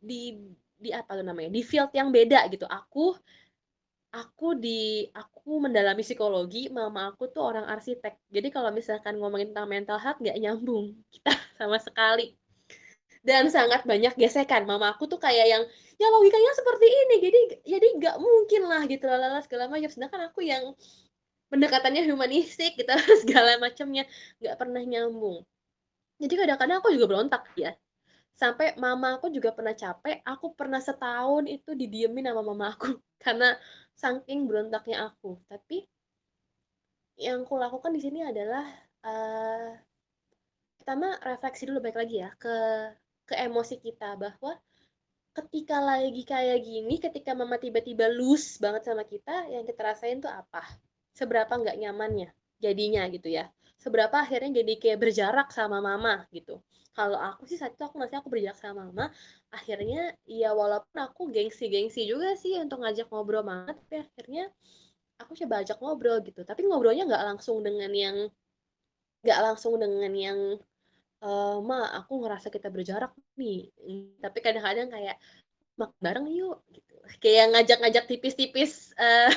[0.00, 0.34] di
[0.76, 3.12] di apa namanya di field yang beda gitu aku
[4.16, 8.16] aku di aku mendalami psikologi mama aku tuh orang arsitek.
[8.32, 10.96] Jadi kalau misalkan ngomongin tentang mental health nggak nyambung.
[11.14, 12.32] Kita sama sekali.
[13.26, 14.64] Dan sangat banyak gesekan.
[14.64, 15.62] Mama aku tuh kayak yang
[16.00, 17.16] ya logikanya seperti ini.
[17.20, 17.40] Jadi
[17.76, 19.90] jadi nggak mungkin lah gitu lalala segala macam.
[19.90, 20.72] Sedangkan aku yang
[21.50, 22.90] pendekatannya humanistik gitu
[23.22, 24.08] segala macamnya
[24.40, 25.44] nggak pernah nyambung.
[26.16, 27.76] Jadi kadang-kadang aku juga berontak ya.
[28.36, 32.96] Sampai mama aku juga pernah capek aku pernah setahun itu didiemin sama mama aku.
[33.24, 33.56] Karena
[33.96, 35.40] saking berontaknya aku.
[35.48, 35.82] Tapi
[37.16, 38.64] yang aku lakukan di sini adalah
[39.02, 39.72] uh,
[40.76, 42.56] pertama refleksi dulu baik lagi ya ke
[43.26, 44.54] ke emosi kita bahwa
[45.32, 50.30] ketika lagi kayak gini ketika mama tiba-tiba loose banget sama kita yang kita rasain tuh
[50.30, 50.62] apa?
[51.16, 52.28] Seberapa nggak nyamannya
[52.60, 53.48] jadinya gitu ya
[53.86, 56.58] seberapa akhirnya jadi kayak berjarak sama mama gitu.
[56.90, 59.14] Kalau aku sih saat itu aku masih aku berjarak sama mama
[59.54, 64.50] akhirnya ya walaupun aku gengsi-gengsi juga sih untuk ngajak ngobrol banget tapi akhirnya
[65.22, 66.42] aku coba ajak ngobrol gitu.
[66.42, 68.16] Tapi ngobrolnya nggak langsung dengan yang
[69.22, 70.40] nggak langsung dengan yang
[71.22, 71.30] e,
[71.62, 73.70] ma aku ngerasa kita berjarak nih.
[74.18, 75.16] Tapi kadang-kadang kayak
[75.78, 76.96] makan bareng yuk gitu.
[77.22, 79.30] Kayak ngajak-ngajak tipis-tipis uh,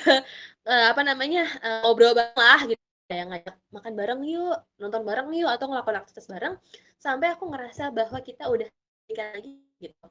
[0.66, 2.79] uh, apa namanya uh, ngobrol bareng lah gitu
[3.10, 6.55] kayak ngajak makan bareng yuk nonton bareng yuk atau ngelakuin aktivitas bareng
[7.01, 8.70] sampai aku ngerasa bahwa kita udah
[9.10, 10.05] lagi gitu.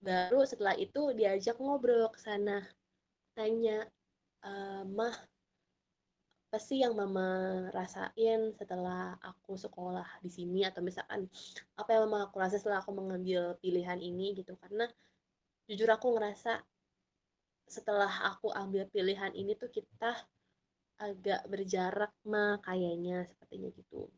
[0.00, 2.64] Baru setelah itu diajak ngobrol ke sana
[3.36, 3.84] tanya
[4.40, 4.50] e,
[4.88, 5.12] mah
[6.50, 10.64] apa sih yang mama rasain setelah aku sekolah di sini?
[10.64, 11.28] Atau misalkan
[11.76, 14.32] apa yang mama aku rasa setelah aku mengambil pilihan ini?
[14.40, 14.56] Gitu.
[14.56, 14.88] Karena
[15.68, 16.64] jujur aku ngerasa
[17.70, 20.16] setelah aku ambil pilihan ini tuh kita
[21.00, 24.12] agak berjarak mah kayaknya sepertinya gitu.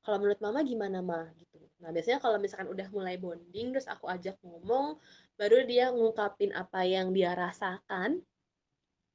[0.00, 1.60] Kalau menurut mama gimana mah gitu.
[1.84, 4.96] Nah biasanya kalau misalkan udah mulai bonding terus aku ajak ngomong,
[5.36, 8.24] baru dia ngungkapin apa yang dia rasakan.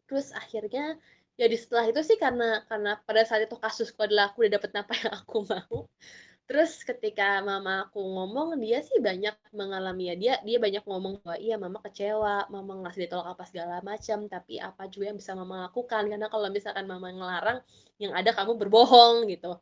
[0.06, 1.02] Terus akhirnya
[1.36, 4.72] ya di setelah itu sih karena karena pada saat itu kasusku adalah aku udah dapet
[4.78, 5.78] apa yang aku mau
[6.50, 11.36] Terus ketika mama aku ngomong, dia sih banyak mengalami ya, dia dia banyak ngomong bahwa,
[11.42, 15.66] "Iya mama kecewa, mama ngasih ditolak apa segala macam, tapi apa juga yang bisa mama
[15.66, 17.58] lakukan, karena kalau misalkan mama ngelarang,
[17.98, 19.58] yang ada kamu berbohong," gitu.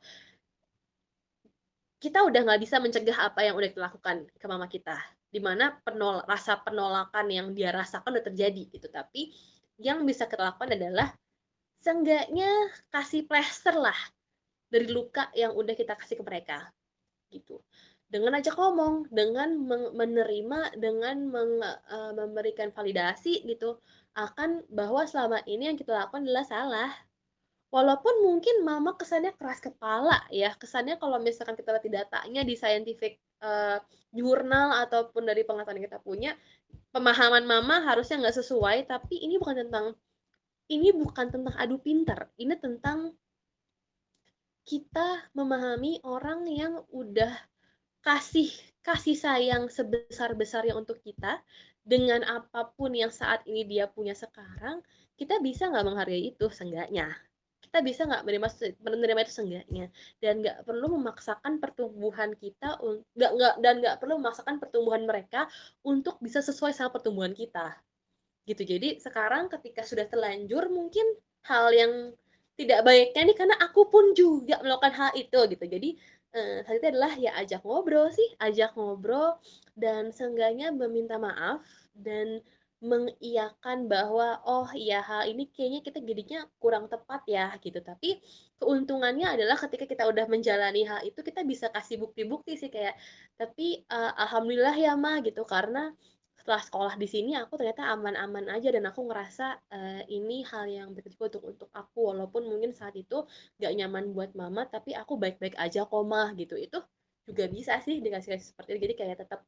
[2.03, 4.99] Kita udah nggak bisa mencegah apa yang udah kita lakukan ke mama kita,
[5.31, 9.31] di mana penol rasa penolakan yang dia rasakan udah terjadi gitu, tapi
[9.79, 11.15] yang bisa kita lakukan adalah
[11.83, 12.49] seenggaknya
[12.91, 13.95] kasih plester lah
[14.73, 16.73] dari luka yang udah kita kasih ke mereka
[17.29, 17.61] gitu.
[18.09, 19.57] Dengan ajak ngomong dengan
[19.93, 23.77] menerima dengan meng, uh, memberikan validasi gitu
[24.13, 26.91] akan bahwa selama ini yang kita lakukan adalah salah.
[27.73, 30.53] Walaupun mungkin mama kesannya keras kepala ya.
[30.53, 33.81] Kesannya kalau misalkan kita lihat datanya di scientific uh,
[34.13, 36.37] jurnal ataupun dari pengetahuan yang kita punya
[36.93, 39.97] pemahaman mama harusnya nggak sesuai tapi ini bukan tentang
[40.69, 42.29] ini bukan tentang adu pintar.
[42.37, 43.09] Ini tentang
[44.63, 47.31] kita memahami orang yang udah
[48.03, 48.51] kasih
[48.83, 51.39] kasih sayang sebesar-besarnya untuk kita
[51.83, 54.79] dengan apa pun yang saat ini dia punya sekarang,
[55.19, 57.11] kita bisa nggak menghargai itu seenggaknya.
[57.59, 58.49] Kita bisa nggak menerima
[58.83, 59.85] menerima itu seenggaknya
[60.23, 62.79] dan nggak perlu memaksakan pertumbuhan kita
[63.17, 65.49] nggak nggak dan nggak perlu memaksakan pertumbuhan mereka
[65.83, 67.75] untuk bisa sesuai sama pertumbuhan kita.
[68.47, 68.63] Gitu.
[68.63, 71.03] Jadi sekarang ketika sudah terlanjur mungkin
[71.47, 72.15] hal yang
[72.53, 75.65] tidak baiknya nih karena aku pun juga melakukan hal itu gitu.
[75.65, 75.89] Jadi
[76.37, 79.37] eh, hal itu adalah ya ajak ngobrol sih, ajak ngobrol
[79.73, 81.65] dan seenggaknya meminta maaf
[81.97, 82.41] dan
[82.83, 87.79] mengiyakan bahwa oh iya hal ini kayaknya kita jadinya kurang tepat ya gitu.
[87.79, 88.19] Tapi
[88.59, 92.99] keuntungannya adalah ketika kita udah menjalani hal itu kita bisa kasih bukti-bukti sih kayak
[93.39, 95.95] tapi uh, alhamdulillah ya mah gitu karena
[96.43, 100.91] setelah sekolah di sini aku ternyata aman-aman aja dan aku ngerasa uh, ini hal yang
[100.91, 102.11] berarti untuk untuk aku.
[102.11, 103.23] Walaupun mungkin saat itu
[103.63, 106.59] gak nyaman buat mama tapi aku baik-baik aja kok mah gitu.
[106.59, 106.83] Itu
[107.23, 109.47] juga bisa sih dikasih kasih seperti itu jadi kayak tetap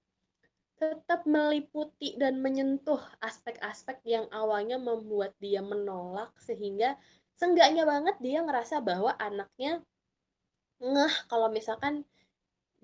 [0.80, 6.96] tetap meliputi dan menyentuh aspek-aspek yang awalnya membuat dia menolak sehingga
[7.36, 9.84] seenggaknya banget dia ngerasa bahwa anaknya
[10.80, 12.08] ngeh kalau misalkan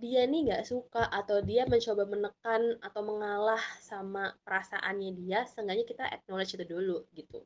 [0.01, 6.03] dia nih nggak suka atau dia mencoba menekan atau mengalah sama perasaannya dia, seenggaknya kita
[6.09, 7.45] acknowledge itu dulu gitu.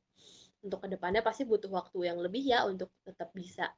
[0.63, 3.69] Untuk ke depannya pasti butuh waktu yang lebih ya untuk tetap bisa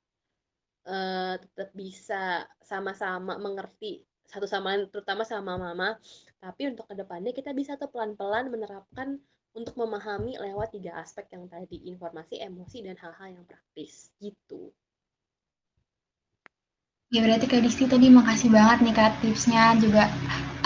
[0.88, 5.96] uh, tetap bisa sama-sama mengerti satu sama lain terutama sama mama
[6.44, 9.16] tapi untuk ke depannya kita bisa tuh pelan-pelan menerapkan
[9.56, 14.70] untuk memahami lewat tiga aspek yang tadi informasi emosi dan hal-hal yang praktis gitu
[17.08, 20.12] Ya berarti Kak Disti tadi makasih banget nih Kak tipsnya juga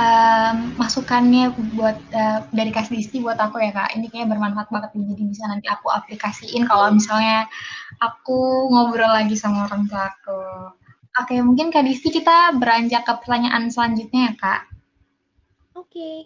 [0.02, 3.94] um, masukannya buat uh, dari Kak Disti buat aku ya Kak.
[3.94, 7.46] Ini kayaknya bermanfaat banget nih jadi bisa nanti aku aplikasiin kalau misalnya
[8.02, 10.42] aku ngobrol lagi sama orang tua aku.
[11.22, 14.62] Oke, mungkin Kak Disti kita beranjak ke pertanyaan selanjutnya ya Kak.
[15.78, 15.94] Oke.
[15.94, 16.18] Okay.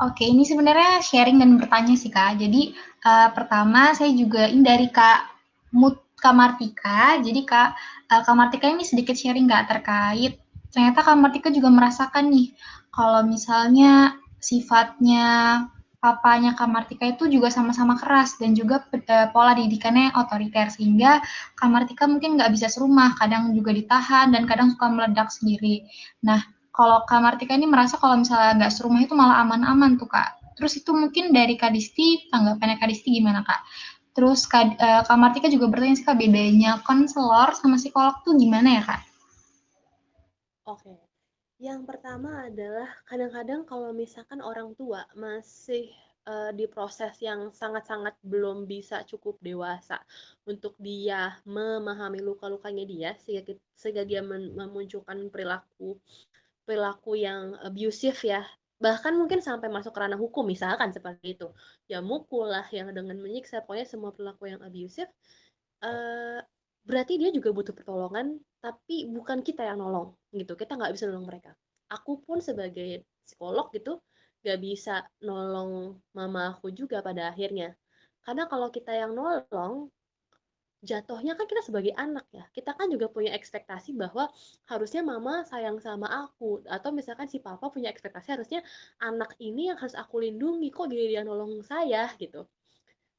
[0.00, 2.40] Oke, ini sebenarnya sharing dan bertanya sih Kak.
[2.40, 2.72] Jadi
[3.04, 5.28] uh, pertama saya juga ini dari Kak
[5.76, 7.16] Mut Kak Martika.
[7.24, 7.68] Jadi Kak,
[8.12, 10.36] uh, Kak Martika ini sedikit sharing nggak terkait,
[10.70, 12.52] ternyata Kak Martika juga merasakan nih,
[12.92, 15.26] kalau misalnya sifatnya
[16.00, 21.20] papanya Kak Martika itu juga sama-sama keras dan juga uh, pola didikannya otoriter sehingga
[21.56, 25.84] Kak Martika mungkin nggak bisa serumah, kadang juga ditahan dan kadang suka meledak sendiri.
[26.24, 26.40] Nah,
[26.72, 30.40] kalau Kak Martika ini merasa kalau misalnya nggak serumah itu malah aman-aman tuh Kak.
[30.56, 33.60] Terus itu mungkin dari Kak Disti, tanggapannya Kak Disti gimana Kak?
[34.20, 38.76] Terus Kak, uh, Kak Martika juga bertanya sih Kak, bedanya konselor sama psikolog tuh gimana
[38.76, 39.00] ya Kak?
[40.68, 40.92] Oke.
[41.56, 45.88] Yang pertama adalah kadang-kadang kalau misalkan orang tua masih
[46.28, 49.96] uh, di proses yang sangat-sangat belum bisa cukup dewasa
[50.44, 55.96] untuk dia memahami luka-lukanya dia sehingga, sehingga dia memunculkan perilaku
[56.68, 58.44] perilaku yang abusive ya
[58.80, 61.52] bahkan mungkin sampai masuk ke ranah hukum misalkan seperti itu.
[61.86, 65.12] Ya mukul lah yang dengan menyiksa pokoknya semua perilaku yang abusive
[65.84, 66.40] uh,
[66.88, 70.56] berarti dia juga butuh pertolongan tapi bukan kita yang nolong gitu.
[70.56, 71.52] Kita nggak bisa nolong mereka.
[71.92, 74.00] Aku pun sebagai psikolog gitu
[74.40, 77.76] nggak bisa nolong mama aku juga pada akhirnya.
[78.24, 79.92] Karena kalau kita yang nolong
[80.80, 84.32] jatuhnya kan kita sebagai anak ya kita kan juga punya ekspektasi bahwa
[84.64, 88.64] harusnya mama sayang sama aku atau misalkan si papa punya ekspektasi harusnya
[89.04, 92.48] anak ini yang harus aku lindungi kok dia dia nolong saya gitu.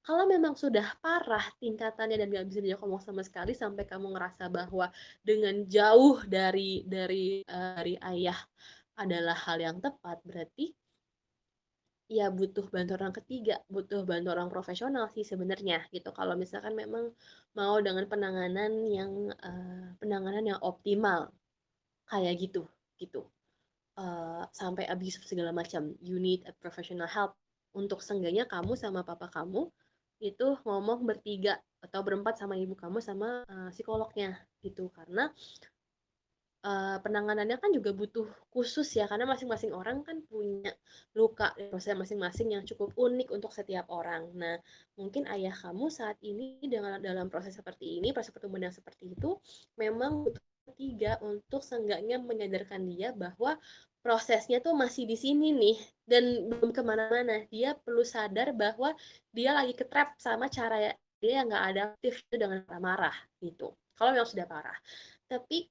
[0.02, 4.50] Kalau memang sudah parah tingkatannya dan gak bisa diajak ngomong sama sekali sampai kamu ngerasa
[4.50, 4.90] bahwa
[5.22, 8.40] dengan jauh dari dari uh, dari ayah
[8.98, 10.74] adalah hal yang tepat berarti
[12.12, 16.12] ya butuh bantu orang ketiga, butuh bantu orang profesional sih sebenarnya gitu.
[16.12, 17.16] Kalau misalkan memang
[17.56, 21.32] mau dengan penanganan yang uh, penanganan yang optimal
[22.12, 22.68] kayak gitu
[23.00, 23.24] gitu.
[23.96, 25.96] Uh, sampai abis segala macam.
[26.04, 27.40] You need a professional help.
[27.72, 29.72] Untuk sengganya kamu sama papa kamu
[30.20, 35.32] itu ngomong bertiga atau berempat sama ibu kamu sama uh, psikolognya gitu karena
[36.66, 40.74] uh, penanganannya kan juga butuh khusus ya karena masing-masing orang kan punya
[41.18, 44.30] luka proses masing-masing yang cukup unik untuk setiap orang.
[44.38, 44.58] Nah,
[44.98, 49.38] mungkin ayah kamu saat ini dengan dalam proses seperti ini, proses pertumbuhan yang seperti itu,
[49.78, 50.44] memang butuh
[50.78, 53.58] tiga untuk seenggaknya menyadarkan dia bahwa
[54.02, 55.78] prosesnya tuh masih di sini nih
[56.10, 57.46] dan belum ke mana-mana.
[57.50, 58.94] Dia perlu sadar bahwa
[59.34, 63.78] dia lagi ketrap sama cara dia yang nggak adaptif dengan marah gitu.
[63.94, 64.78] Kalau memang sudah parah.
[65.30, 65.70] Tapi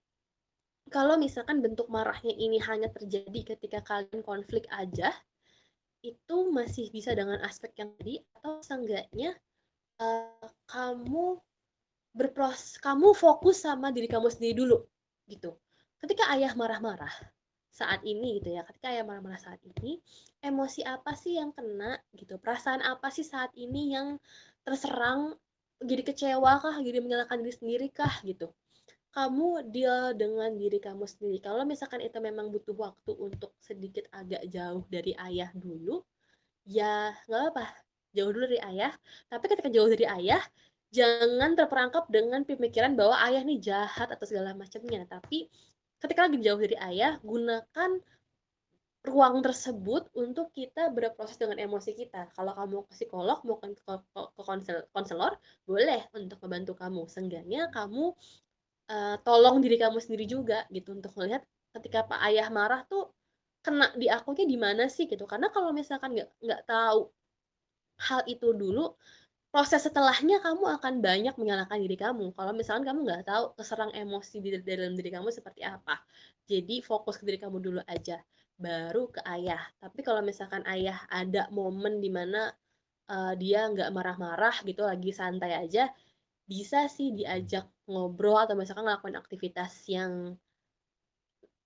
[0.91, 5.15] kalau misalkan bentuk marahnya ini hanya terjadi ketika kalian konflik aja,
[6.03, 9.37] itu masih bisa dengan aspek yang tadi atau seenggaknya
[10.01, 11.39] uh, kamu
[12.11, 14.79] berpros kamu fokus sama diri kamu sendiri dulu
[15.31, 15.55] gitu.
[16.01, 17.13] Ketika ayah marah-marah
[17.71, 20.01] saat ini gitu ya, ketika ayah marah-marah saat ini,
[20.43, 22.41] emosi apa sih yang kena gitu?
[22.41, 24.17] Perasaan apa sih saat ini yang
[24.65, 25.37] terserang?
[25.81, 26.77] Jadi kecewa kah?
[26.81, 28.51] Jadi menyalahkan diri sendiri kah gitu?
[29.11, 31.43] Kamu deal dengan diri kamu sendiri.
[31.43, 36.03] Kalau misalkan itu memang butuh waktu untuk sedikit agak jauh dari ayah dulu,
[36.63, 37.67] ya nggak apa,
[38.15, 38.93] jauh dulu dari ayah.
[39.27, 40.43] Tapi ketika jauh dari ayah,
[40.95, 45.03] jangan terperangkap dengan pemikiran bahwa ayah nih jahat atau segala macamnya.
[45.11, 45.51] Tapi
[45.99, 47.99] ketika lagi jauh dari ayah, gunakan
[49.01, 52.29] ruang tersebut untuk kita berproses dengan emosi kita.
[52.37, 54.43] Kalau kamu ke psikolog, mau ke, ke, ke
[54.93, 57.09] konselor, boleh untuk membantu kamu.
[57.09, 58.13] Seenggaknya kamu
[58.91, 61.47] uh, tolong diri kamu sendiri juga gitu untuk melihat
[61.79, 63.15] ketika Pak Ayah marah tuh
[63.63, 67.13] kena di akunya di mana sih gitu karena kalau misalkan nggak nggak tahu
[68.01, 68.97] hal itu dulu
[69.53, 74.37] proses setelahnya kamu akan banyak menyalahkan diri kamu kalau misalkan kamu nggak tahu keserang emosi
[74.41, 76.01] di dalam diri kamu seperti apa
[76.49, 78.19] jadi fokus ke diri kamu dulu aja
[78.61, 79.65] baru ke ayah.
[79.81, 82.53] Tapi kalau misalkan ayah ada momen di mana
[83.09, 85.89] uh, dia nggak marah-marah gitu, lagi santai aja,
[86.51, 90.35] bisa sih diajak ngobrol atau misalkan ngelakuin aktivitas yang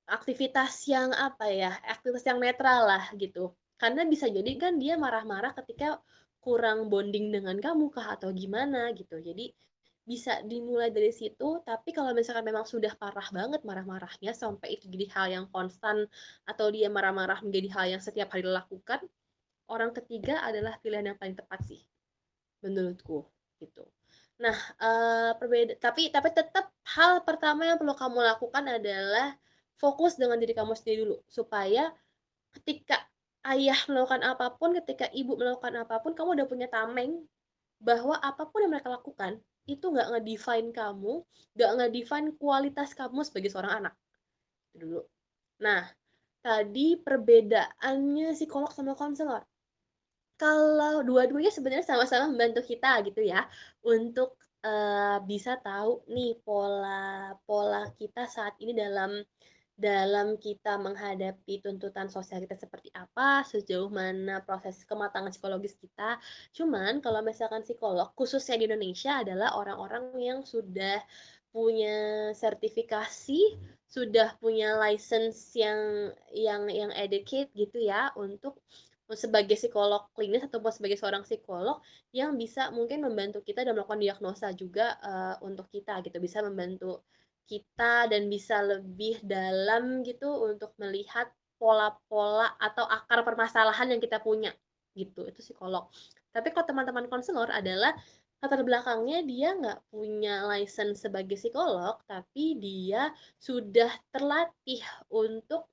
[0.05, 3.57] aktivitas yang apa ya, aktivitas yang netral lah gitu.
[3.81, 5.97] Karena bisa jadi kan dia marah-marah ketika
[6.45, 9.17] kurang bonding dengan kamu kah atau gimana gitu.
[9.17, 9.57] Jadi
[10.05, 15.07] bisa dimulai dari situ, tapi kalau misalkan memang sudah parah banget marah-marahnya sampai itu jadi
[15.17, 16.05] hal yang konstan
[16.45, 19.01] atau dia marah-marah menjadi hal yang setiap hari dilakukan,
[19.73, 21.81] orang ketiga adalah pilihan yang paling tepat sih
[22.61, 23.25] menurutku
[23.57, 23.89] gitu.
[24.35, 29.39] Nah, uh, perbeda tapi tapi tetap hal pertama yang perlu kamu lakukan adalah
[29.79, 31.95] fokus dengan diri kamu sendiri dulu supaya
[32.55, 32.99] ketika
[33.45, 37.23] ayah melakukan apa pun, ketika ibu melakukan apa pun, kamu udah punya tameng
[37.79, 41.25] bahwa apa pun yang mereka lakukan itu nggak ngedefine kamu,
[41.57, 43.95] nggak ngedefine kualitas kamu sebagai seorang anak.
[44.73, 45.05] Dulu.
[45.61, 45.89] Nah,
[46.41, 49.45] tadi perbedaannya psikolog sama konselor.
[50.35, 53.47] Kalau dua-duanya sebenarnya sama-sama membantu kita gitu ya
[53.87, 54.35] untuk
[54.67, 59.23] uh, bisa tahu nih pola pola kita saat ini dalam
[59.75, 66.23] dalam kita menghadapi tuntutan sosial kita seperti apa, sejauh mana proses kematangan psikologis kita.
[66.55, 71.03] Cuman kalau misalkan psikolog, khususnya di Indonesia adalah orang-orang yang sudah
[71.51, 73.59] punya sertifikasi,
[73.91, 78.63] sudah punya license yang yang yang educate gitu ya untuk
[79.13, 81.85] sebagai psikolog klinis ataupun sebagai seorang psikolog
[82.17, 86.17] yang bisa mungkin membantu kita dalam melakukan diagnosa juga uh, untuk kita gitu.
[86.17, 87.05] Bisa membantu
[87.45, 91.29] kita dan bisa lebih dalam gitu untuk melihat
[91.61, 94.57] pola-pola atau akar permasalahan yang kita punya
[94.97, 95.29] gitu.
[95.29, 95.93] Itu psikolog.
[96.33, 97.93] Tapi kalau teman-teman konselor adalah
[98.45, 103.09] latar belakangnya dia nggak punya license sebagai psikolog tapi dia
[103.41, 105.65] sudah terlatih untuk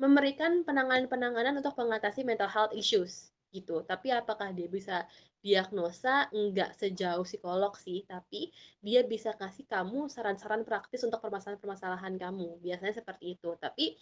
[0.00, 3.84] memberikan penanganan-penanganan untuk mengatasi mental health issues gitu.
[3.84, 5.04] Tapi apakah dia bisa
[5.44, 6.32] diagnosa?
[6.32, 8.48] Enggak sejauh psikolog sih, tapi
[8.80, 12.64] dia bisa kasih kamu saran-saran praktis untuk permasalahan-permasalahan kamu.
[12.64, 13.52] Biasanya seperti itu.
[13.60, 14.00] Tapi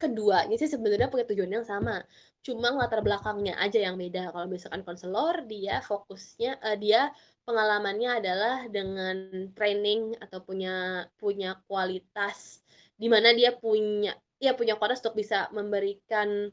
[0.00, 2.00] keduanya sih sebenarnya punya tujuan yang sama.
[2.40, 4.32] Cuma latar belakangnya aja yang beda.
[4.32, 7.12] Kalau misalkan konselor, dia fokusnya uh, dia
[7.44, 12.64] pengalamannya adalah dengan training atau punya punya kualitas
[12.96, 16.52] di mana dia punya ya punya kualitas untuk bisa memberikan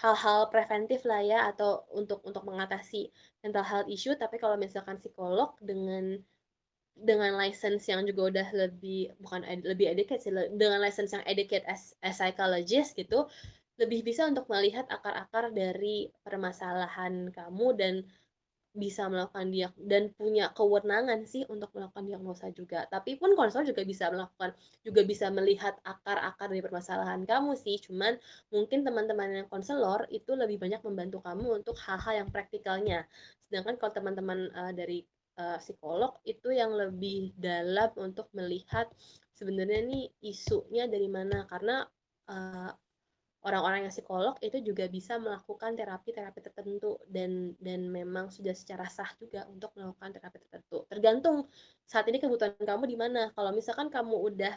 [0.00, 3.12] hal-hal preventif lah ya atau untuk untuk mengatasi
[3.44, 4.16] mental health issue.
[4.16, 6.16] Tapi kalau misalkan psikolog dengan
[6.92, 11.64] dengan license yang juga udah lebih bukan ed, lebih educate sih dengan license yang educate
[11.64, 13.24] as, as psychologist gitu
[13.80, 17.94] lebih bisa untuk melihat akar-akar dari permasalahan kamu dan
[18.72, 22.88] bisa melakukan dia dan punya kewenangan sih untuk melakukan diagnosa juga.
[22.88, 27.76] Tapi pun konselor juga bisa melakukan juga bisa melihat akar-akar dari permasalahan kamu sih.
[27.84, 28.16] Cuman
[28.48, 33.04] mungkin teman-teman yang konselor itu lebih banyak membantu kamu untuk hal-hal yang praktikalnya.
[33.48, 35.04] Sedangkan kalau teman-teman uh, dari
[35.36, 38.88] uh, psikolog itu yang lebih dalam untuk melihat
[39.36, 41.84] sebenarnya nih isunya dari mana karena
[42.32, 42.72] uh,
[43.42, 49.10] orang-orang yang psikolog itu juga bisa melakukan terapi-terapi tertentu dan dan memang sudah secara sah
[49.18, 50.86] juga untuk melakukan terapi tertentu.
[50.86, 51.50] Tergantung
[51.82, 53.34] saat ini kebutuhan kamu di mana.
[53.34, 54.54] Kalau misalkan kamu udah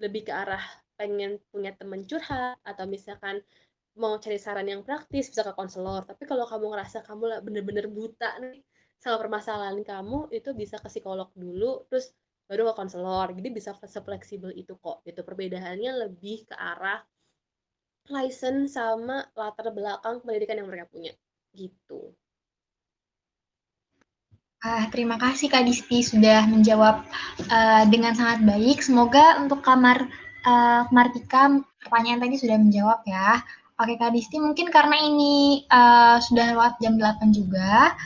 [0.00, 0.64] lebih ke arah
[0.96, 3.44] pengen punya teman curhat atau misalkan
[4.00, 6.08] mau cari saran yang praktis bisa ke konselor.
[6.08, 8.64] Tapi kalau kamu ngerasa kamu bener-bener buta nih
[8.96, 12.16] sama permasalahan kamu itu bisa ke psikolog dulu terus
[12.48, 13.28] baru ke konselor.
[13.36, 15.04] Jadi bisa fleksibel itu kok.
[15.04, 17.04] Itu perbedaannya lebih ke arah
[18.10, 21.12] license sama latar belakang pendidikan yang mereka punya
[21.54, 22.10] gitu.
[24.62, 27.02] Ah, terima kasih Kak Disti sudah menjawab
[27.50, 28.78] uh, dengan sangat baik.
[28.78, 30.06] Semoga untuk kamar
[30.46, 31.50] uh, Martika
[31.82, 33.42] pertanyaan tadi sudah menjawab ya.
[33.82, 37.98] Oke Kak Disti, mungkin karena ini uh, sudah lewat jam 8 juga,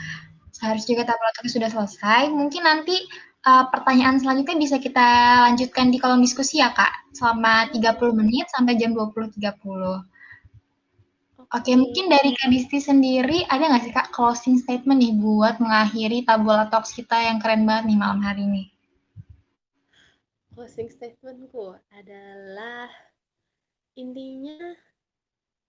[0.57, 2.33] seharusnya kita tabel sudah selesai.
[2.33, 3.05] Mungkin nanti
[3.47, 5.07] uh, pertanyaan selanjutnya bisa kita
[5.47, 9.39] lanjutkan di kolom diskusi ya Kak, selama 30 menit sampai jam 20.30.
[11.47, 16.27] Oke, mungkin dari Kak Disti sendiri ada nggak sih Kak closing statement nih buat mengakhiri
[16.27, 18.65] Tabula Talks kita yang keren banget nih malam hari ini?
[20.51, 22.91] Closing statementku adalah
[23.95, 24.75] intinya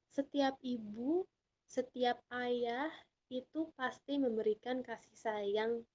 [0.09, 1.29] setiap ibu,
[1.69, 2.89] setiap ayah
[3.29, 5.85] itu pasti memberikan kasih sayang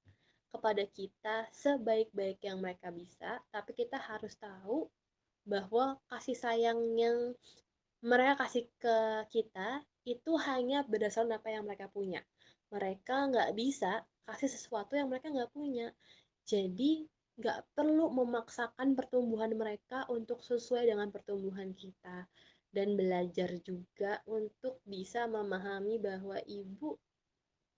[0.53, 4.87] kepada kita sebaik-baik yang mereka bisa, tapi kita harus tahu
[5.49, 7.33] bahwa kasih sayang yang
[8.05, 8.97] mereka kasih ke
[9.33, 12.21] kita itu hanya berdasarkan apa yang mereka punya.
[12.69, 15.91] Mereka nggak bisa kasih sesuatu yang mereka nggak punya.
[16.45, 17.09] Jadi
[17.41, 22.29] nggak perlu memaksakan pertumbuhan mereka untuk sesuai dengan pertumbuhan kita.
[22.73, 26.97] dan belajar juga untuk bisa memahami bahwa ibu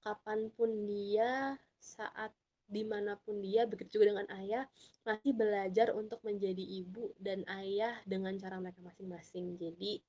[0.06, 2.30] kapan pun dia saat
[2.64, 4.64] di mana pun dia begitu juga dengan ayah
[5.04, 10.00] masih belajar untuk menjadi ibu dan ayah dengan cara mereka masing-masing jadi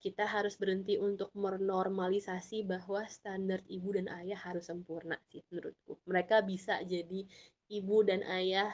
[0.00, 6.00] kita harus berhenti untuk menormalisasi bahwa standar ibu dan ayah harus sempurna sih menurutku.
[6.08, 7.28] Mereka bisa jadi
[7.68, 8.72] ibu dan ayah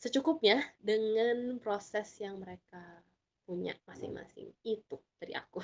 [0.00, 3.04] secukupnya dengan proses yang mereka
[3.44, 4.48] punya masing-masing.
[4.64, 5.60] Itu dari aku.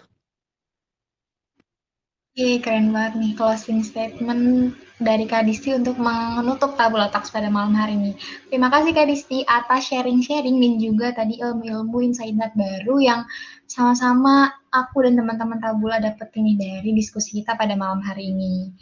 [2.34, 7.78] Oke, keren banget nih closing statement dari Kak Disti untuk menutup tabula talks pada malam
[7.78, 8.18] hari ini.
[8.50, 13.22] Terima kasih Kak Disti atas sharing-sharing dan juga tadi ilmu-ilmu insight baru yang
[13.70, 18.74] sama-sama aku dan teman-teman tabula dapat ini dari diskusi kita pada malam hari ini.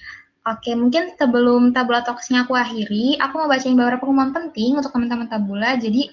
[0.49, 5.29] Oke, mungkin sebelum tabula talks-nya aku akhiri, aku mau bacain beberapa pengumuman penting untuk teman-teman
[5.29, 5.77] tabula.
[5.77, 6.09] Jadi,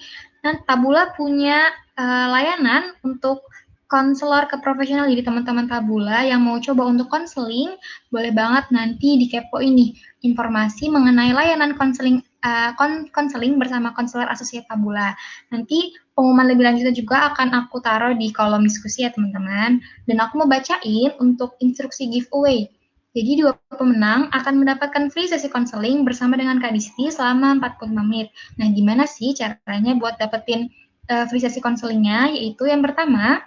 [0.68, 3.48] tabula punya uh, layanan untuk
[3.90, 7.74] konselor ke profesional jadi teman-teman tabula yang mau coba untuk konseling
[8.14, 12.70] boleh banget nanti di kepo ini informasi mengenai layanan konseling uh,
[13.10, 15.12] konseling bersama konselor asosiat tabula
[15.50, 20.38] nanti pengumuman lebih lanjutnya juga akan aku taruh di kolom diskusi ya teman-teman dan aku
[20.38, 22.70] mau bacain untuk instruksi giveaway
[23.10, 28.30] jadi dua pemenang akan mendapatkan free sesi konseling bersama dengan Kak Disti selama 45 menit.
[28.54, 30.70] Nah, gimana sih caranya buat dapetin
[31.10, 32.30] uh, free sesi konselingnya?
[32.30, 33.42] Yaitu yang pertama,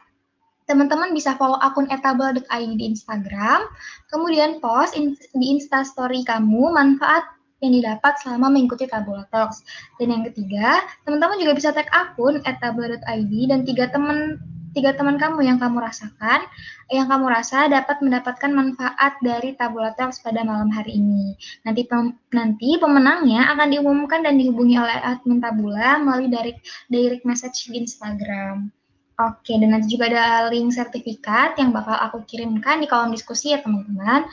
[0.66, 3.68] teman-teman bisa follow akun etabel.id di Instagram,
[4.10, 7.24] kemudian post in, di Instastory kamu manfaat
[7.64, 9.64] yang didapat selama mengikuti Tabula Talks.
[9.96, 14.38] Dan yang ketiga, teman-teman juga bisa tag akun etabel.id dan tiga teman
[14.74, 16.50] tiga teman kamu yang kamu rasakan,
[16.90, 21.38] yang kamu rasa dapat mendapatkan manfaat dari Tabula Talks pada malam hari ini.
[21.64, 27.70] Nanti pem, nanti pemenangnya akan diumumkan dan dihubungi oleh admin Tabula melalui direct, direct message
[27.70, 28.74] di Instagram.
[29.14, 33.62] Oke, dan nanti juga ada link sertifikat yang bakal aku kirimkan di kolom diskusi ya
[33.62, 34.26] teman-teman.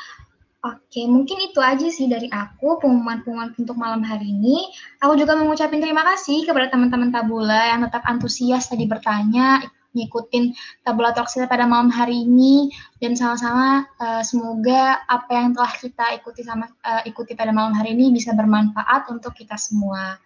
[0.61, 4.69] Oke, mungkin itu aja sih dari aku pengumuman-pengumuman untuk malam hari ini.
[5.01, 9.65] Aku juga mengucapkan terima kasih kepada teman-teman Tabula yang tetap antusias tadi bertanya,
[9.97, 10.55] ngikutin
[10.87, 12.71] Tabula kita pada malam hari ini
[13.03, 17.97] dan sama-sama uh, semoga apa yang telah kita ikuti sama uh, ikuti pada malam hari
[17.97, 20.21] ini bisa bermanfaat untuk kita semua.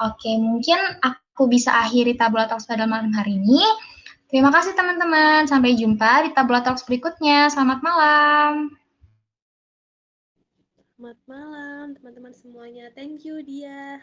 [0.00, 3.60] Oke, mungkin aku bisa akhiri Tabula Talks pada malam hari ini.
[4.32, 5.44] Terima kasih teman-teman.
[5.44, 7.52] Sampai jumpa di Tabula Talks berikutnya.
[7.52, 8.72] Selamat malam.
[10.96, 12.88] Selamat malam teman-teman semuanya.
[12.96, 14.00] Thank you dia.